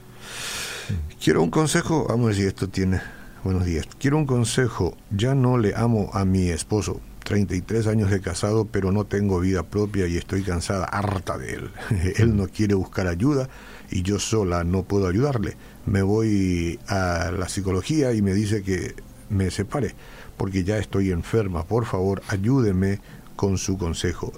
Quiero 1.24 1.42
un 1.42 1.52
consejo. 1.52 2.06
Vamos 2.10 2.26
a 2.26 2.28
ver 2.28 2.36
si 2.36 2.44
esto 2.44 2.68
tiene. 2.68 3.02
Buenos 3.46 3.64
días. 3.64 3.88
Quiero 3.98 4.18
un 4.18 4.26
consejo. 4.26 4.98
Ya 5.10 5.36
no 5.36 5.58
le 5.58 5.74
amo 5.74 6.10
a 6.14 6.26
mi 6.26 6.50
esposo 6.50 7.00
33 7.24 7.88
años 7.88 8.10
de 8.10 8.20
casado, 8.20 8.66
pero 8.66 8.92
no 8.92 9.06
tengo 9.06 9.40
vida 9.40 9.64
propia 9.64 10.06
y 10.08 10.18
estoy 10.18 10.44
cansada, 10.44 10.84
harta 10.84 11.38
de 11.38 11.54
él. 11.54 11.72
él 12.18 12.36
no 12.36 12.48
quiere 12.48 12.76
buscar 12.76 13.08
ayuda 13.08 13.48
y 13.90 14.02
yo 14.02 14.20
sola 14.20 14.64
no 14.66 14.84
puedo 14.84 15.08
ayudarle. 15.08 15.56
Me 15.88 16.02
voy 16.02 16.80
a 16.88 17.32
la 17.32 17.48
psicología 17.48 18.14
y 18.14 18.22
me 18.22 18.34
dice 18.34 18.62
que 18.62 18.94
me 19.30 19.50
separe 19.52 19.96
porque 20.36 20.64
ya 20.64 20.78
estoy 20.78 21.12
enferma. 21.12 21.64
Por 21.64 21.86
favor, 21.86 22.22
ayúdeme 22.28 23.00
con 23.36 23.58
su 23.58 23.78
consejo. 23.78 24.32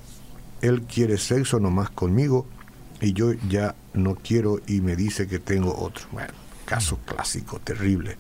Él 0.61 0.83
quiere 0.83 1.17
sexo 1.17 1.59
nomás 1.59 1.89
conmigo 1.89 2.45
y 3.01 3.13
yo 3.13 3.33
ya 3.49 3.75
no 3.93 4.15
quiero 4.15 4.59
y 4.67 4.81
me 4.81 4.95
dice 4.95 5.27
que 5.27 5.39
tengo 5.39 5.75
otro. 5.75 6.05
Bueno, 6.11 6.33
caso 6.65 6.99
clásico, 7.05 7.59
terrible. 7.59 8.17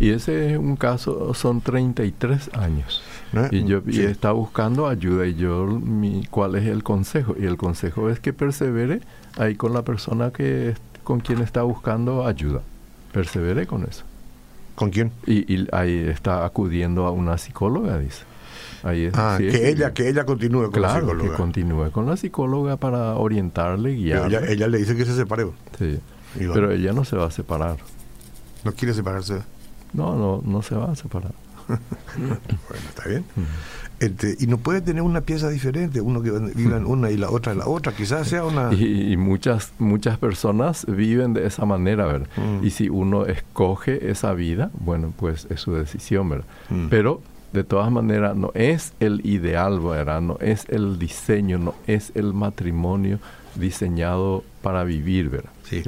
Y 0.00 0.10
ese 0.10 0.52
es 0.52 0.58
un 0.58 0.74
caso, 0.74 1.34
son 1.34 1.60
33 1.60 2.50
años. 2.54 3.02
Y 3.50 3.64
yo 3.64 3.80
y 3.86 4.00
está 4.00 4.32
buscando 4.32 4.88
ayuda 4.88 5.26
y 5.26 5.34
yo, 5.34 5.66
mi, 5.66 6.26
¿cuál 6.30 6.56
es 6.56 6.66
el 6.66 6.82
consejo? 6.82 7.34
Y 7.38 7.44
el 7.44 7.56
consejo 7.56 8.10
es 8.10 8.20
que 8.20 8.32
persevere 8.32 9.00
ahí 9.38 9.54
con 9.54 9.72
la 9.72 9.82
persona 9.82 10.32
que 10.32 10.74
con 11.04 11.20
quien 11.20 11.40
está 11.40 11.62
buscando 11.62 12.26
ayuda. 12.26 12.62
Persevere 13.12 13.66
con 13.66 13.84
eso. 13.84 14.04
¿Con 14.74 14.90
quién? 14.90 15.12
Y, 15.26 15.68
ahí 15.74 16.08
está 16.08 16.44
acudiendo 16.44 17.06
a 17.06 17.10
una 17.10 17.38
psicóloga, 17.38 17.98
dice. 17.98 18.24
Ahí 18.82 19.10
ah, 19.14 19.36
que 19.38 19.68
ella 19.68 19.92
que 19.92 20.08
ella 20.08 20.24
continúe 20.24 20.70
con 20.70 20.82
la 20.82 20.94
psicóloga. 20.94 21.30
que 21.30 21.36
continúe 21.36 21.90
con 21.92 22.06
la 22.06 22.16
psicóloga 22.16 22.76
para 22.76 23.14
orientarle, 23.14 23.94
guiarle. 23.94 24.38
Ella, 24.38 24.50
ella, 24.50 24.66
le 24.66 24.78
dice 24.78 24.96
que 24.96 25.04
se 25.04 25.14
separe. 25.14 25.46
Sí. 25.78 26.00
Pero 26.36 26.72
ella 26.72 26.92
no 26.92 27.04
se 27.04 27.16
va 27.16 27.26
a 27.26 27.30
separar. 27.30 27.76
¿No 28.64 28.72
quiere 28.72 28.94
separarse? 28.94 29.42
No, 29.92 30.16
no, 30.16 30.42
no 30.44 30.62
se 30.62 30.74
va 30.74 30.90
a 30.90 30.96
separar. 30.96 31.32
bueno, 32.16 32.38
está 32.88 33.08
bien. 33.08 33.24
Este, 34.02 34.36
y 34.40 34.48
no 34.48 34.58
puede 34.58 34.80
tener 34.80 35.02
una 35.02 35.20
pieza 35.20 35.48
diferente, 35.48 36.00
uno 36.00 36.22
que 36.22 36.32
viva 36.56 36.76
en 36.76 36.86
una 36.86 37.12
y 37.12 37.16
la 37.16 37.30
otra 37.30 37.52
en 37.52 37.58
la 37.58 37.68
otra, 37.68 37.92
quizás 37.92 38.26
sea 38.28 38.44
una... 38.44 38.72
Y, 38.82 39.16
muchas, 39.16 39.72
muchas 39.78 40.18
personas 40.18 40.84
viven 40.88 41.34
de 41.34 41.46
esa 41.46 41.64
manera, 41.66 42.06
¿verdad? 42.06 42.28
Mm. 42.36 42.64
Y 42.66 42.70
si 42.70 42.88
uno 42.88 43.26
escoge 43.26 44.10
esa 44.10 44.32
vida, 44.32 44.70
bueno, 44.80 45.12
pues 45.16 45.46
es 45.50 45.60
su 45.60 45.72
decisión, 45.72 46.28
¿verdad? 46.30 46.46
Mm. 46.70 46.88
Pero 46.88 47.22
de 47.52 47.62
todas 47.62 47.92
maneras 47.92 48.34
no 48.34 48.50
es 48.54 48.92
el 48.98 49.24
ideal, 49.24 49.78
¿verdad? 49.78 50.20
No 50.20 50.36
es 50.40 50.66
el 50.68 50.98
diseño, 50.98 51.58
no 51.58 51.74
es 51.86 52.10
el 52.14 52.32
matrimonio 52.34 53.20
diseñado 53.54 54.42
para 54.62 54.82
vivir, 54.82 55.28
¿verdad? 55.28 55.50
Sí. 55.62 55.82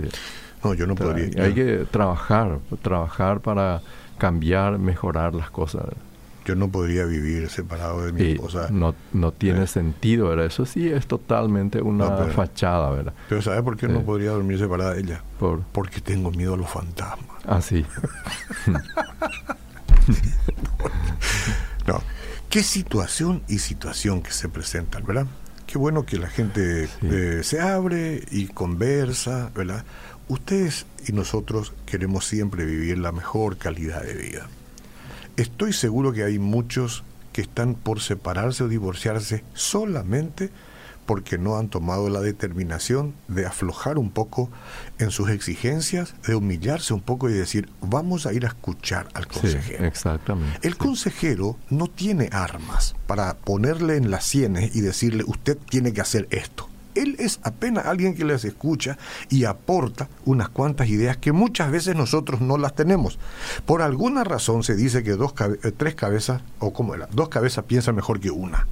No, 0.63 0.75
yo 0.75 0.87
no 0.87 0.95
podría. 0.95 1.43
Hay 1.43 1.53
que 1.53 1.87
trabajar, 1.91 2.59
trabajar 2.83 3.41
para 3.41 3.83
cambiar, 4.18 4.79
mejorar 4.79 5.35
las 5.35 5.50
cosas. 5.50 5.85
Yo 6.44 6.55
no 6.55 6.68
podría 6.68 7.07
vivir 7.07 7.48
separado 7.48 8.05
de 8.05 8.12
mi 8.12 8.33
esposa. 8.33 8.68
No, 8.70 8.94
no 9.14 9.33
tiene 9.33 9.66
sentido, 9.66 10.29
¿verdad? 10.29 10.44
Eso 10.46 10.66
sí 10.66 10.88
es 10.88 11.07
totalmente 11.07 11.81
una 11.81 12.11
fachada, 12.27 12.90
¿verdad? 12.90 13.14
Pero 13.31 13.40
¿sabes 13.40 13.62
por 13.62 13.79
qué 13.79 13.88
no 13.88 14.03
podría 14.03 14.33
dormir 14.33 14.59
separada 14.59 14.92
de 14.92 15.00
ella? 15.00 15.22
¿Por? 15.38 15.62
Porque 15.62 16.03
tengo 16.03 16.31
miedo 16.31 16.53
a 16.55 16.57
los 16.59 16.68
fantasmas. 16.68 17.38
Ah, 17.46 17.62
sí. 17.62 17.87
no. 21.87 22.03
Qué 22.50 22.62
situación 22.62 23.42
y 23.48 23.59
situación 23.59 24.22
que 24.22 24.31
se 24.31 24.50
presentan, 24.50 25.03
¿verdad? 25.05 25.27
Qué 25.66 25.79
bueno 25.79 26.05
que 26.05 26.18
la 26.18 26.29
gente 26.29 26.90
eh, 27.03 27.40
se 27.42 27.61
abre 27.61 28.22
y 28.31 28.48
conversa, 28.48 29.50
¿verdad? 29.55 29.85
Ustedes 30.29 30.87
y 31.07 31.13
nosotros 31.13 31.73
queremos 31.87 32.27
siempre 32.27 32.65
vivir 32.65 32.99
la 32.99 33.13
mejor 33.13 33.59
calidad 33.59 34.03
de 34.03 34.15
vida. 34.15 34.49
Estoy 35.37 35.73
seguro 35.73 36.13
que 36.13 36.25
hay 36.25 36.39
muchos 36.39 37.05
que 37.33 37.43
están 37.43 37.75
por 37.75 38.01
separarse 38.01 38.65
o 38.65 38.69
divorciarse 38.69 39.45
solamente 39.55 40.51
porque 41.07 41.39
no 41.39 41.57
han 41.57 41.69
tomado 41.69 42.09
la 42.09 42.21
determinación 42.21 43.15
de 43.29 43.47
aflojar 43.47 43.99
un 43.99 44.11
poco 44.11 44.51
en 44.99 45.11
sus 45.11 45.29
exigencias, 45.31 46.15
de 46.27 46.35
humillarse 46.35 46.95
un 46.95 47.01
poco 47.01 47.29
y 47.29 47.35
decir, 47.35 47.69
vamos 47.81 48.27
a 48.27 48.33
ir 48.33 48.45
a 48.45 48.49
escuchar 48.49 49.09
al 49.15 49.27
consejero. 49.27 49.85
exactamente. 49.85 50.67
El 50.67 50.77
consejero 50.77 51.59
no 51.69 51.89
tiene 51.89 52.31
armas 52.33 52.95
para 53.07 53.35
ponerle 53.35 53.97
en 53.97 54.11
las 54.11 54.25
sienes 54.25 54.75
y 54.75 54.81
decirle, 54.81 55.25
usted 55.27 55.59
tiene 55.69 55.93
que 55.93 56.01
hacer 56.01 56.27
esto. 56.31 56.69
Él 56.94 57.16
es 57.18 57.40
apenas 57.42 57.87
alguien 57.87 58.14
que 58.14 58.24
les 58.24 58.44
escucha 58.44 58.98
y 59.28 59.44
aporta 59.44 60.09
unas 60.24 60.48
cuantas 60.48 60.88
ideas 60.88 61.16
que 61.16 61.33
muchas 61.33 61.70
veces 61.70 61.96
nosotros 61.96 62.40
no 62.40 62.59
las 62.59 62.74
tenemos. 62.74 63.18
Por 63.66 63.83
alguna 63.83 64.24
razón 64.24 64.62
se 64.62 64.74
dice 64.74 65.02
que 65.02 65.12
dos 65.12 65.35
eh, 65.40 65.72
tres 65.76 65.94
cabezas, 65.94 66.42
o 66.59 66.72
como 66.72 66.94
era, 66.94 67.09
dos 67.12 67.28
cabezas 67.28 67.64
piensan 67.64 67.94
mejor 67.94 68.20
que 68.20 68.30
una. 68.30 68.66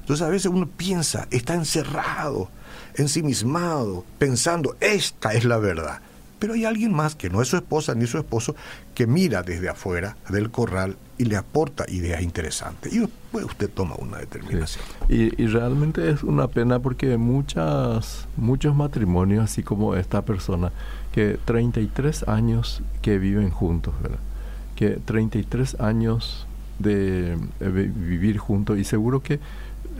Entonces 0.00 0.24
a 0.24 0.30
veces 0.30 0.46
uno 0.46 0.68
piensa, 0.68 1.26
está 1.30 1.54
encerrado, 1.54 2.48
ensimismado, 2.94 4.04
pensando, 4.18 4.76
esta 4.80 5.32
es 5.34 5.44
la 5.44 5.58
verdad. 5.58 6.00
Pero 6.38 6.54
hay 6.54 6.64
alguien 6.64 6.92
más 6.92 7.14
que 7.14 7.30
no 7.30 7.40
es 7.40 7.48
su 7.48 7.56
esposa 7.56 7.94
ni 7.94 8.06
su 8.06 8.18
esposo 8.18 8.54
que 8.94 9.06
mira 9.06 9.42
desde 9.42 9.68
afuera 9.68 10.16
del 10.28 10.50
corral 10.50 10.96
y 11.18 11.24
le 11.24 11.36
aporta 11.36 11.84
ideas 11.88 12.22
interesantes. 12.22 12.92
Y 12.92 12.98
después 12.98 13.44
usted 13.46 13.70
toma 13.70 13.94
una 13.98 14.18
determinación. 14.18 14.84
Y, 15.08 15.42
y, 15.42 15.46
realmente 15.46 16.10
es 16.10 16.22
una 16.22 16.48
pena 16.48 16.78
porque 16.78 17.16
muchas, 17.16 18.26
muchos 18.36 18.74
matrimonios, 18.74 19.44
así 19.44 19.62
como 19.62 19.94
esta 19.94 20.22
persona, 20.22 20.72
que 21.12 21.38
33 21.44 22.28
años 22.28 22.82
que 23.00 23.18
viven 23.18 23.50
juntos, 23.50 23.94
¿verdad? 24.02 24.18
Que 24.74 24.98
33 25.02 25.80
años 25.80 26.46
de, 26.78 27.38
de 27.60 27.70
vivir 27.70 28.36
juntos 28.36 28.78
y 28.78 28.84
seguro 28.84 29.22
que 29.22 29.40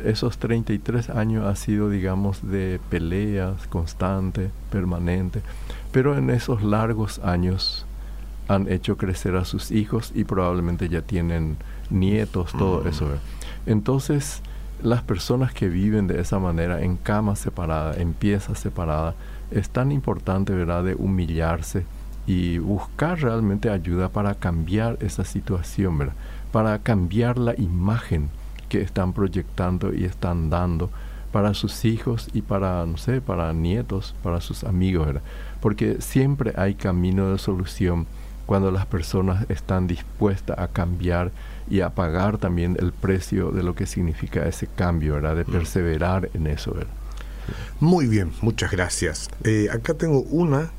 esos 0.04 0.38
33 0.38 1.10
años 1.10 1.46
ha 1.46 1.56
sido, 1.56 1.90
digamos, 1.90 2.48
de 2.48 2.80
peleas 2.90 3.66
constantes, 3.68 4.50
permanentes, 4.70 5.42
pero 5.92 6.16
en 6.16 6.30
esos 6.30 6.62
largos 6.62 7.18
años 7.20 7.86
han 8.48 8.70
hecho 8.70 8.96
crecer 8.96 9.36
a 9.36 9.44
sus 9.44 9.70
hijos 9.70 10.12
y 10.14 10.24
probablemente 10.24 10.88
ya 10.88 11.02
tienen 11.02 11.56
nietos, 11.90 12.52
todo 12.52 12.84
mm. 12.84 12.88
eso. 12.88 13.08
Entonces, 13.66 14.42
las 14.82 15.02
personas 15.02 15.52
que 15.52 15.68
viven 15.68 16.06
de 16.06 16.20
esa 16.20 16.38
manera, 16.38 16.82
en 16.82 16.96
camas 16.96 17.38
separadas, 17.38 17.98
en 17.98 18.12
piezas 18.12 18.58
separadas, 18.58 19.14
es 19.50 19.70
tan 19.70 19.92
importante, 19.92 20.52
¿verdad?, 20.52 20.84
de 20.84 20.94
humillarse 20.94 21.84
y 22.26 22.58
buscar 22.58 23.20
realmente 23.20 23.70
ayuda 23.70 24.08
para 24.08 24.34
cambiar 24.34 24.98
esa 25.00 25.24
situación, 25.24 25.98
¿verdad? 25.98 26.14
Para 26.52 26.78
cambiar 26.80 27.38
la 27.38 27.54
imagen 27.56 28.28
que 28.68 28.80
están 28.80 29.12
proyectando 29.12 29.94
y 29.94 30.04
están 30.04 30.50
dando 30.50 30.90
para 31.32 31.54
sus 31.54 31.84
hijos 31.84 32.28
y 32.32 32.42
para, 32.42 32.86
no 32.86 32.96
sé, 32.96 33.20
para 33.20 33.52
nietos, 33.52 34.14
para 34.22 34.40
sus 34.40 34.64
amigos, 34.64 35.06
¿verdad? 35.06 35.22
Porque 35.60 36.00
siempre 36.00 36.52
hay 36.56 36.74
camino 36.74 37.30
de 37.30 37.38
solución 37.38 38.06
cuando 38.46 38.70
las 38.70 38.86
personas 38.86 39.44
están 39.50 39.86
dispuestas 39.86 40.58
a 40.58 40.68
cambiar 40.68 41.32
y 41.68 41.80
a 41.80 41.90
pagar 41.90 42.38
también 42.38 42.76
el 42.80 42.92
precio 42.92 43.50
de 43.50 43.62
lo 43.62 43.74
que 43.74 43.86
significa 43.86 44.46
ese 44.46 44.68
cambio, 44.68 45.14
¿verdad? 45.14 45.36
De 45.36 45.44
mm. 45.44 45.52
perseverar 45.52 46.30
en 46.32 46.46
eso, 46.46 46.72
¿verdad? 46.72 46.94
Muy 47.80 48.06
bien, 48.06 48.32
muchas 48.40 48.70
gracias. 48.70 49.28
Eh, 49.44 49.68
acá 49.72 49.94
tengo 49.94 50.20
una 50.20 50.70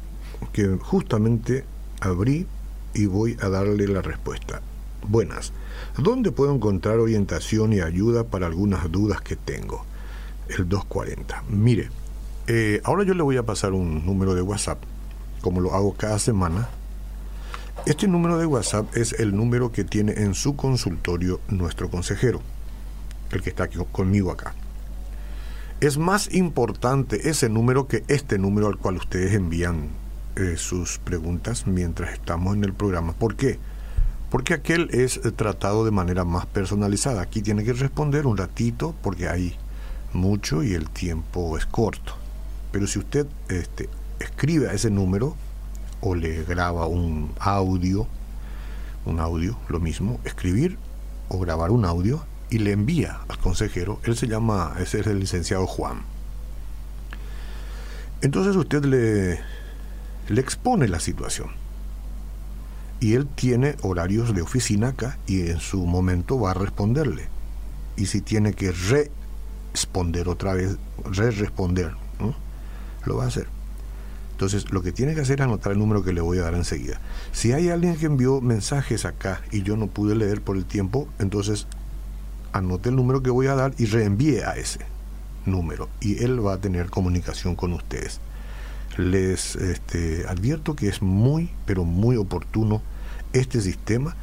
que 0.53 0.77
justamente 0.81 1.65
abrí 2.01 2.47
y 2.93 3.05
voy 3.05 3.37
a 3.41 3.49
darle 3.49 3.87
la 3.87 4.01
respuesta. 4.01 4.61
Buenas. 5.01 5.53
¿Dónde 5.97 6.31
puedo 6.31 6.53
encontrar 6.53 6.99
orientación 6.99 7.73
y 7.73 7.81
ayuda 7.81 8.23
para 8.23 8.47
algunas 8.47 8.91
dudas 8.91 9.21
que 9.21 9.35
tengo? 9.35 9.85
El 10.49 10.67
240. 10.69 11.43
Mire, 11.49 11.89
eh, 12.47 12.81
ahora 12.83 13.03
yo 13.03 13.13
le 13.13 13.23
voy 13.23 13.37
a 13.37 13.43
pasar 13.43 13.73
un 13.73 14.05
número 14.05 14.33
de 14.33 14.41
WhatsApp, 14.41 14.81
como 15.41 15.61
lo 15.61 15.73
hago 15.73 15.93
cada 15.93 16.19
semana. 16.19 16.69
Este 17.85 18.07
número 18.07 18.37
de 18.37 18.45
WhatsApp 18.45 18.95
es 18.95 19.13
el 19.13 19.35
número 19.35 19.71
que 19.71 19.83
tiene 19.83 20.13
en 20.13 20.33
su 20.33 20.55
consultorio 20.55 21.39
nuestro 21.47 21.89
consejero, 21.89 22.41
el 23.31 23.41
que 23.41 23.49
está 23.49 23.65
aquí 23.65 23.77
conmigo 23.91 24.31
acá. 24.31 24.55
Es 25.79 25.97
más 25.97 26.33
importante 26.33 27.29
ese 27.29 27.49
número 27.49 27.87
que 27.87 28.03
este 28.07 28.39
número 28.39 28.67
al 28.67 28.77
cual 28.77 28.97
ustedes 28.97 29.33
envían 29.33 29.89
eh, 30.35 30.55
sus 30.57 30.97
preguntas 30.97 31.67
mientras 31.67 32.13
estamos 32.13 32.55
en 32.55 32.63
el 32.63 32.73
programa. 32.73 33.13
¿Por 33.13 33.35
qué? 33.35 33.59
Porque 34.29 34.53
aquel 34.53 34.89
es 34.91 35.17
eh, 35.17 35.31
tratado 35.31 35.85
de 35.85 35.91
manera 35.91 36.25
más 36.25 36.45
personalizada. 36.45 37.21
Aquí 37.21 37.41
tiene 37.41 37.63
que 37.63 37.73
responder 37.73 38.27
un 38.27 38.37
ratito 38.37 38.93
porque 39.01 39.29
hay 39.29 39.55
mucho 40.13 40.63
y 40.63 40.73
el 40.73 40.89
tiempo 40.89 41.57
es 41.57 41.65
corto. 41.65 42.13
Pero 42.71 42.87
si 42.87 42.99
usted 42.99 43.27
este, 43.49 43.89
escribe 44.19 44.69
a 44.69 44.73
ese 44.73 44.89
número 44.89 45.35
o 46.01 46.15
le 46.15 46.43
graba 46.43 46.87
un 46.87 47.31
audio, 47.39 48.07
un 49.05 49.19
audio, 49.19 49.57
lo 49.69 49.79
mismo, 49.79 50.19
escribir 50.25 50.77
o 51.29 51.39
grabar 51.39 51.71
un 51.71 51.85
audio 51.85 52.25
y 52.49 52.59
le 52.59 52.71
envía 52.71 53.19
al 53.29 53.37
consejero, 53.39 53.99
él 54.03 54.17
se 54.17 54.27
llama, 54.27 54.75
ese 54.79 54.99
es 54.99 55.07
el 55.07 55.19
licenciado 55.19 55.65
Juan. 55.67 56.01
Entonces 58.21 58.55
usted 58.55 58.83
le, 58.83 59.39
le 60.27 60.41
expone 60.41 60.87
la 60.87 60.99
situación 60.99 61.66
y 62.99 63.13
él 63.13 63.27
tiene 63.27 63.75
horarios 63.81 64.33
de 64.33 64.41
oficina 64.41 64.89
acá 64.89 65.17
y 65.27 65.49
en 65.49 65.59
su 65.59 65.85
momento 65.85 66.39
va 66.39 66.51
a 66.51 66.55
responderle. 66.55 67.27
Y 67.95 68.07
si 68.07 68.21
tiene 68.21 68.53
que 68.53 68.71
responder 68.71 70.27
otra 70.29 70.53
vez, 70.53 70.77
re-responder, 71.03 71.93
lo 73.05 73.17
va 73.17 73.25
a 73.25 73.27
hacer. 73.27 73.47
Entonces, 74.31 74.71
lo 74.71 74.83
que 74.83 74.91
tiene 74.91 75.15
que 75.15 75.21
hacer 75.21 75.39
es 75.39 75.45
anotar 75.45 75.71
el 75.71 75.79
número 75.79 76.03
que 76.03 76.13
le 76.13 76.21
voy 76.21 76.37
a 76.37 76.43
dar 76.43 76.53
enseguida. 76.53 76.99
Si 77.31 77.53
hay 77.53 77.69
alguien 77.69 77.95
que 77.95 78.05
envió 78.05 78.39
mensajes 78.39 79.05
acá 79.05 79.41
y 79.51 79.63
yo 79.63 79.77
no 79.77 79.87
pude 79.87 80.15
leer 80.15 80.41
por 80.41 80.57
el 80.57 80.65
tiempo, 80.65 81.07
entonces 81.17 81.65
anote 82.53 82.89
el 82.89 82.95
número 82.95 83.23
que 83.23 83.31
voy 83.31 83.47
a 83.47 83.55
dar 83.55 83.73
y 83.77 83.85
reenvíe 83.85 84.41
a 84.41 84.51
ese 84.51 84.79
número 85.45 85.89
y 86.01 86.23
él 86.23 86.45
va 86.45 86.53
a 86.53 86.57
tener 86.61 86.89
comunicación 86.89 87.55
con 87.55 87.73
ustedes 87.73 88.19
les 88.97 89.55
este, 89.55 90.25
advierto 90.27 90.75
que 90.75 90.87
es 90.87 91.01
muy, 91.01 91.51
pero 91.65 91.85
muy 91.85 92.17
oportuno 92.17 92.81
este 93.33 93.61
sistema 93.61 94.15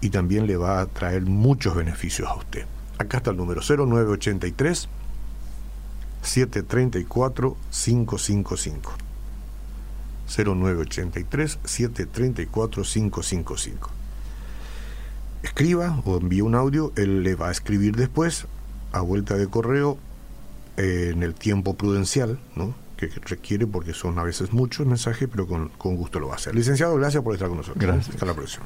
y 0.00 0.10
también 0.10 0.46
le 0.46 0.56
va 0.56 0.80
a 0.80 0.86
traer 0.86 1.22
muchos 1.22 1.74
beneficios 1.74 2.28
a 2.28 2.34
usted. 2.34 2.66
Acá 2.98 3.18
está 3.18 3.30
el 3.30 3.36
número 3.36 3.60
0983 3.60 4.88
734 6.22 7.56
555. 7.70 8.92
0983 10.26 11.58
734 11.64 12.82
555. 12.82 13.90
Escriba 15.42 16.00
o 16.06 16.16
envíe 16.18 16.40
un 16.40 16.54
audio, 16.54 16.92
él 16.96 17.22
le 17.22 17.34
va 17.34 17.48
a 17.48 17.50
escribir 17.50 17.96
después 17.96 18.46
a 18.92 19.00
vuelta 19.00 19.36
de 19.36 19.46
correo 19.48 19.98
en 20.76 21.22
el 21.22 21.34
tiempo 21.34 21.74
prudencial, 21.74 22.38
¿no? 22.56 22.74
Que 22.96 23.08
requiere, 23.08 23.66
porque 23.66 23.92
son 23.92 24.18
a 24.18 24.22
veces 24.22 24.52
muchos 24.52 24.86
mensajes, 24.86 25.28
pero 25.30 25.46
con, 25.46 25.68
con 25.70 25.96
gusto 25.96 26.20
lo 26.20 26.28
va 26.28 26.34
a 26.34 26.36
hacer. 26.36 26.54
Licenciado, 26.54 26.96
gracias 26.96 27.22
por 27.22 27.34
estar 27.34 27.48
con 27.48 27.58
nosotros. 27.58 27.82
Gracias. 27.82 28.14
Hasta 28.14 28.26
la 28.26 28.34
próxima. 28.34 28.64